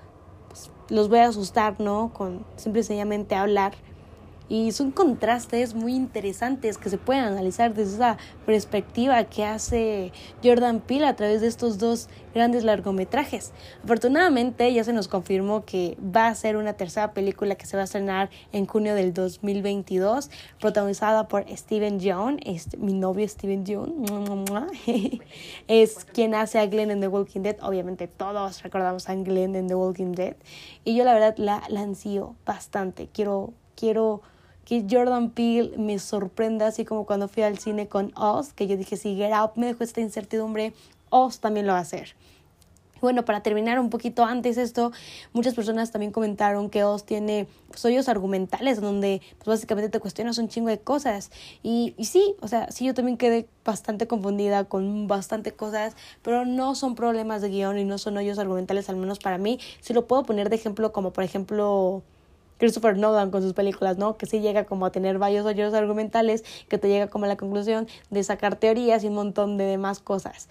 pues, 0.48 0.70
los 0.88 1.09
voy 1.09 1.18
a 1.18 1.26
asustar, 1.26 1.80
¿no? 1.80 2.12
Con 2.14 2.46
simple 2.57 2.80
y 2.80 2.85
sencillamente 2.85 3.35
hablar 3.35 3.74
y 4.48 4.72
son 4.72 4.90
contrastes 4.90 5.74
muy 5.74 5.94
interesantes 5.94 6.78
que 6.78 6.90
se 6.90 6.98
pueden 6.98 7.24
analizar 7.24 7.74
desde 7.74 7.94
esa 7.94 8.18
perspectiva 8.44 9.24
que 9.24 9.44
hace 9.44 10.12
Jordan 10.42 10.80
Peele 10.80 11.07
a 11.07 11.16
través 11.16 11.40
de 11.40 11.46
estos 11.46 11.78
dos 11.78 12.09
grandes 12.35 12.64
largometrajes. 12.64 13.52
Afortunadamente 13.83 14.72
ya 14.72 14.85
se 14.85 14.92
nos 14.92 15.09
confirmó 15.09 15.64
que 15.64 15.96
va 16.00 16.26
a 16.26 16.35
ser 16.35 16.57
una 16.57 16.74
tercera 16.74 17.12
película 17.12 17.54
que 17.54 17.66
se 17.66 17.76
va 17.76 17.83
a 17.83 17.85
estrenar 17.85 18.30
en 18.52 18.66
junio 18.66 18.94
del 18.94 19.14
2022, 19.14 20.30
protagonizada 20.61 21.28
por 21.28 21.44
Steven 21.48 22.00
Yeun, 22.00 22.40
este, 22.44 22.76
mi 22.76 22.92
novio 22.92 23.26
Steven 23.28 23.64
Yeun, 23.64 24.04
es 25.68 26.04
quien 26.04 26.35
hace 26.35 26.59
a 26.59 26.66
Glenn 26.66 26.90
en 26.90 27.00
The 27.00 27.09
Walking 27.09 27.40
Dead. 27.40 27.57
Obviamente 27.62 28.09
todos 28.09 28.62
recordamos 28.62 29.09
a 29.09 29.14
Glenn 29.14 29.54
en 29.57 29.68
The 29.68 29.74
Walking 29.74 30.12
Dead. 30.12 30.37
Y 30.85 30.96
yo 30.96 31.04
la 31.04 31.14
verdad 31.14 31.35
la, 31.38 31.62
la 31.68 31.80
ansío 31.80 32.35
bastante. 32.44 33.09
Quiero, 33.12 33.52
quiero 33.76 34.22
que 34.64 34.85
Jordan 34.90 35.31
Peele 35.31 35.77
me 35.79 35.98
sorprenda, 35.98 36.68
así 36.68 36.85
como 36.85 37.07
cuando 37.07 37.29
fui 37.29 37.42
al 37.42 37.59
cine 37.59 37.88
con 37.88 38.12
Oz, 38.16 38.53
que 38.53 38.66
yo 38.66 38.77
dije, 38.77 38.96
si 38.96 39.16
Get 39.16 39.33
Out 39.33 39.57
me 39.57 39.66
dejó 39.66 39.85
esta 39.85 40.00
incertidumbre, 40.00 40.72
Oz 41.11 41.40
también 41.40 41.66
lo 41.66 41.72
va 41.72 41.79
a 41.79 41.83
hacer. 41.83 42.14
Bueno, 43.05 43.27
para 43.27 43.42
terminar 43.42 43.79
un 43.79 43.90
poquito 43.90 44.24
antes 44.24 44.57
esto, 44.57 44.90
muchas 45.35 45.53
personas 45.53 45.90
también 45.90 46.11
comentaron 46.11 46.70
que 46.70 46.85
Oz 46.85 47.05
tiene 47.05 47.46
pues, 47.68 47.85
hoyos 47.85 48.09
argumentales 48.09 48.81
donde 48.81 49.20
pues, 49.37 49.46
básicamente 49.46 49.90
te 49.90 50.00
cuestionas 50.00 50.38
un 50.38 50.48
chingo 50.48 50.70
de 50.70 50.79
cosas. 50.79 51.31
Y, 51.62 51.92
y 51.98 52.07
sí, 52.07 52.35
o 52.40 52.48
sea, 52.48 52.70
sí 52.72 52.87
yo 52.87 52.94
también 52.94 53.18
quedé 53.18 53.46
bastante 53.62 54.07
confundida 54.07 54.64
con 54.64 55.07
bastante 55.07 55.53
cosas, 55.53 55.96
pero 56.22 56.46
no 56.46 56.74
son 56.74 56.94
problemas 56.94 57.42
de 57.42 57.50
guion 57.50 57.79
y 57.79 57.85
no 57.85 57.98
son 57.98 58.16
hoyos 58.16 58.38
argumentales, 58.38 58.88
al 58.88 58.96
menos 58.96 59.18
para 59.18 59.37
mí. 59.37 59.61
Si 59.83 59.92
lo 59.92 60.07
puedo 60.07 60.22
poner 60.22 60.48
de 60.48 60.57
ejemplo 60.57 60.92
como 60.94 61.12
por 61.12 61.24
ejemplo 61.24 62.03
Christopher 62.64 62.96
Nolan 62.96 63.31
con 63.31 63.42
sus 63.42 63.53
películas, 63.53 63.98
¿no? 63.98 64.16
Que 64.16 64.24
sí 64.24 64.40
llega 64.40 64.64
como 64.64 64.87
a 64.87 64.90
tener 64.90 65.18
varios 65.18 65.44
hoyos 65.44 65.74
argumentales, 65.74 66.44
que 66.66 66.79
te 66.79 66.88
llega 66.88 67.09
como 67.09 67.27
a 67.27 67.29
la 67.29 67.37
conclusión 67.37 67.87
de 68.09 68.24
sacar 68.24 68.57
teorías 68.57 69.05
y 69.05 69.09
un 69.09 69.14
montón 69.14 69.59
de 69.59 69.64
demás 69.64 69.98
cosas. 69.98 70.48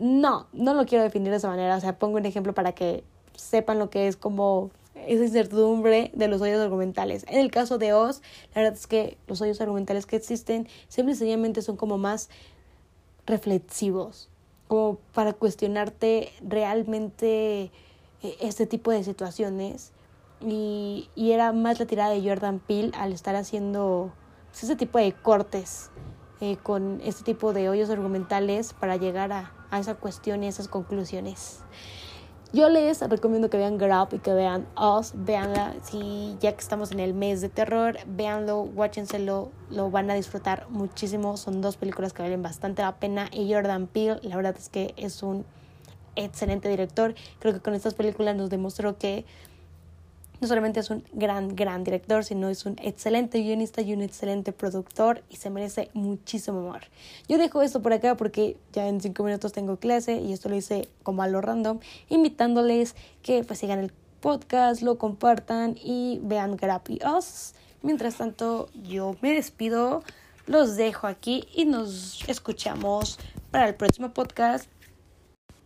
No, 0.00 0.48
no 0.52 0.74
lo 0.74 0.84
quiero 0.84 1.04
definir 1.04 1.30
de 1.30 1.36
esa 1.36 1.48
manera, 1.48 1.76
o 1.76 1.80
sea, 1.80 1.96
pongo 1.96 2.16
un 2.16 2.26
ejemplo 2.26 2.54
para 2.54 2.72
que 2.72 3.04
sepan 3.36 3.78
lo 3.78 3.88
que 3.88 4.08
es 4.08 4.16
como 4.16 4.72
esa 5.06 5.22
incertidumbre 5.22 6.10
de 6.12 6.26
los 6.26 6.40
hoyos 6.40 6.60
argumentales. 6.60 7.24
En 7.28 7.38
el 7.38 7.52
caso 7.52 7.78
de 7.78 7.92
Oz, 7.92 8.20
la 8.52 8.62
verdad 8.62 8.76
es 8.76 8.88
que 8.88 9.16
los 9.28 9.40
hoyos 9.40 9.60
argumentales 9.60 10.06
que 10.06 10.16
existen 10.16 10.66
simple 10.88 11.12
y 11.12 11.16
sencillamente 11.16 11.62
son 11.62 11.76
como 11.76 11.98
más 11.98 12.30
reflexivos, 13.26 14.28
como 14.66 14.98
para 15.14 15.34
cuestionarte 15.34 16.32
realmente 16.42 17.70
eh, 18.24 18.36
este 18.40 18.66
tipo 18.66 18.90
de 18.90 19.04
situaciones 19.04 19.92
y, 20.40 21.08
y 21.14 21.32
era 21.32 21.52
más 21.52 21.78
la 21.78 21.86
tirada 21.86 22.10
de 22.10 22.26
Jordan 22.26 22.60
Peele 22.60 22.92
al 22.96 23.12
estar 23.12 23.36
haciendo 23.36 24.12
pues, 24.50 24.64
ese 24.64 24.76
tipo 24.76 24.98
de 24.98 25.12
cortes 25.12 25.90
eh, 26.40 26.56
con 26.62 27.00
este 27.02 27.24
tipo 27.24 27.52
de 27.52 27.68
hoyos 27.68 27.90
argumentales 27.90 28.72
para 28.72 28.96
llegar 28.96 29.32
a, 29.32 29.52
a 29.70 29.78
esa 29.78 29.94
cuestión 29.94 30.44
y 30.44 30.48
esas 30.48 30.68
conclusiones. 30.68 31.62
Yo 32.50 32.70
les 32.70 33.02
recomiendo 33.02 33.50
que 33.50 33.58
vean 33.58 33.76
Grab 33.76 34.14
y 34.14 34.20
que 34.20 34.32
vean 34.32 34.66
Us, 34.74 35.12
véanla, 35.14 35.74
si 35.82 36.34
ya 36.40 36.52
que 36.52 36.60
estamos 36.60 36.92
en 36.92 37.00
el 37.00 37.12
mes 37.12 37.42
de 37.42 37.50
terror, 37.50 37.98
véanlo, 38.06 38.62
watchenselo, 38.62 39.50
lo 39.68 39.90
van 39.90 40.10
a 40.10 40.14
disfrutar 40.14 40.66
muchísimo, 40.70 41.36
son 41.36 41.60
dos 41.60 41.76
películas 41.76 42.14
que 42.14 42.22
valen 42.22 42.42
bastante 42.42 42.80
la 42.80 42.96
pena 42.96 43.28
y 43.32 43.52
Jordan 43.52 43.86
Peele, 43.86 44.18
la 44.22 44.36
verdad 44.36 44.56
es 44.56 44.70
que 44.70 44.94
es 44.96 45.22
un 45.22 45.44
excelente 46.16 46.70
director, 46.70 47.14
creo 47.38 47.52
que 47.52 47.60
con 47.60 47.74
estas 47.74 47.92
películas 47.92 48.34
nos 48.34 48.48
demostró 48.48 48.96
que 48.96 49.26
no 50.40 50.48
solamente 50.48 50.80
es 50.80 50.90
un 50.90 51.04
gran, 51.12 51.54
gran 51.56 51.84
director, 51.84 52.24
sino 52.24 52.48
es 52.48 52.66
un 52.66 52.76
excelente 52.82 53.40
guionista 53.40 53.82
y 53.82 53.92
un 53.92 54.02
excelente 54.02 54.52
productor 54.52 55.22
y 55.28 55.36
se 55.36 55.50
merece 55.50 55.90
muchísimo 55.94 56.60
amor. 56.60 56.82
Yo 57.28 57.38
dejo 57.38 57.62
esto 57.62 57.82
por 57.82 57.92
acá 57.92 58.16
porque 58.16 58.56
ya 58.72 58.86
en 58.88 59.00
cinco 59.00 59.24
minutos 59.24 59.52
tengo 59.52 59.76
clase 59.76 60.20
y 60.20 60.32
esto 60.32 60.48
lo 60.48 60.56
hice 60.56 60.88
como 61.02 61.22
a 61.22 61.28
lo 61.28 61.40
random, 61.40 61.80
invitándoles 62.08 62.94
que 63.22 63.44
pues 63.44 63.58
sigan 63.58 63.80
el 63.80 63.92
podcast, 64.20 64.82
lo 64.82 64.98
compartan 64.98 65.76
y 65.82 66.20
vean 66.22 66.56
Grappy 66.56 67.00
Us. 67.16 67.54
Mientras 67.82 68.16
tanto, 68.16 68.68
yo 68.74 69.16
me 69.20 69.32
despido, 69.32 70.02
los 70.46 70.76
dejo 70.76 71.06
aquí 71.06 71.46
y 71.54 71.64
nos 71.64 72.28
escuchamos 72.28 73.18
para 73.50 73.68
el 73.68 73.74
próximo 73.74 74.10
podcast 74.12 74.68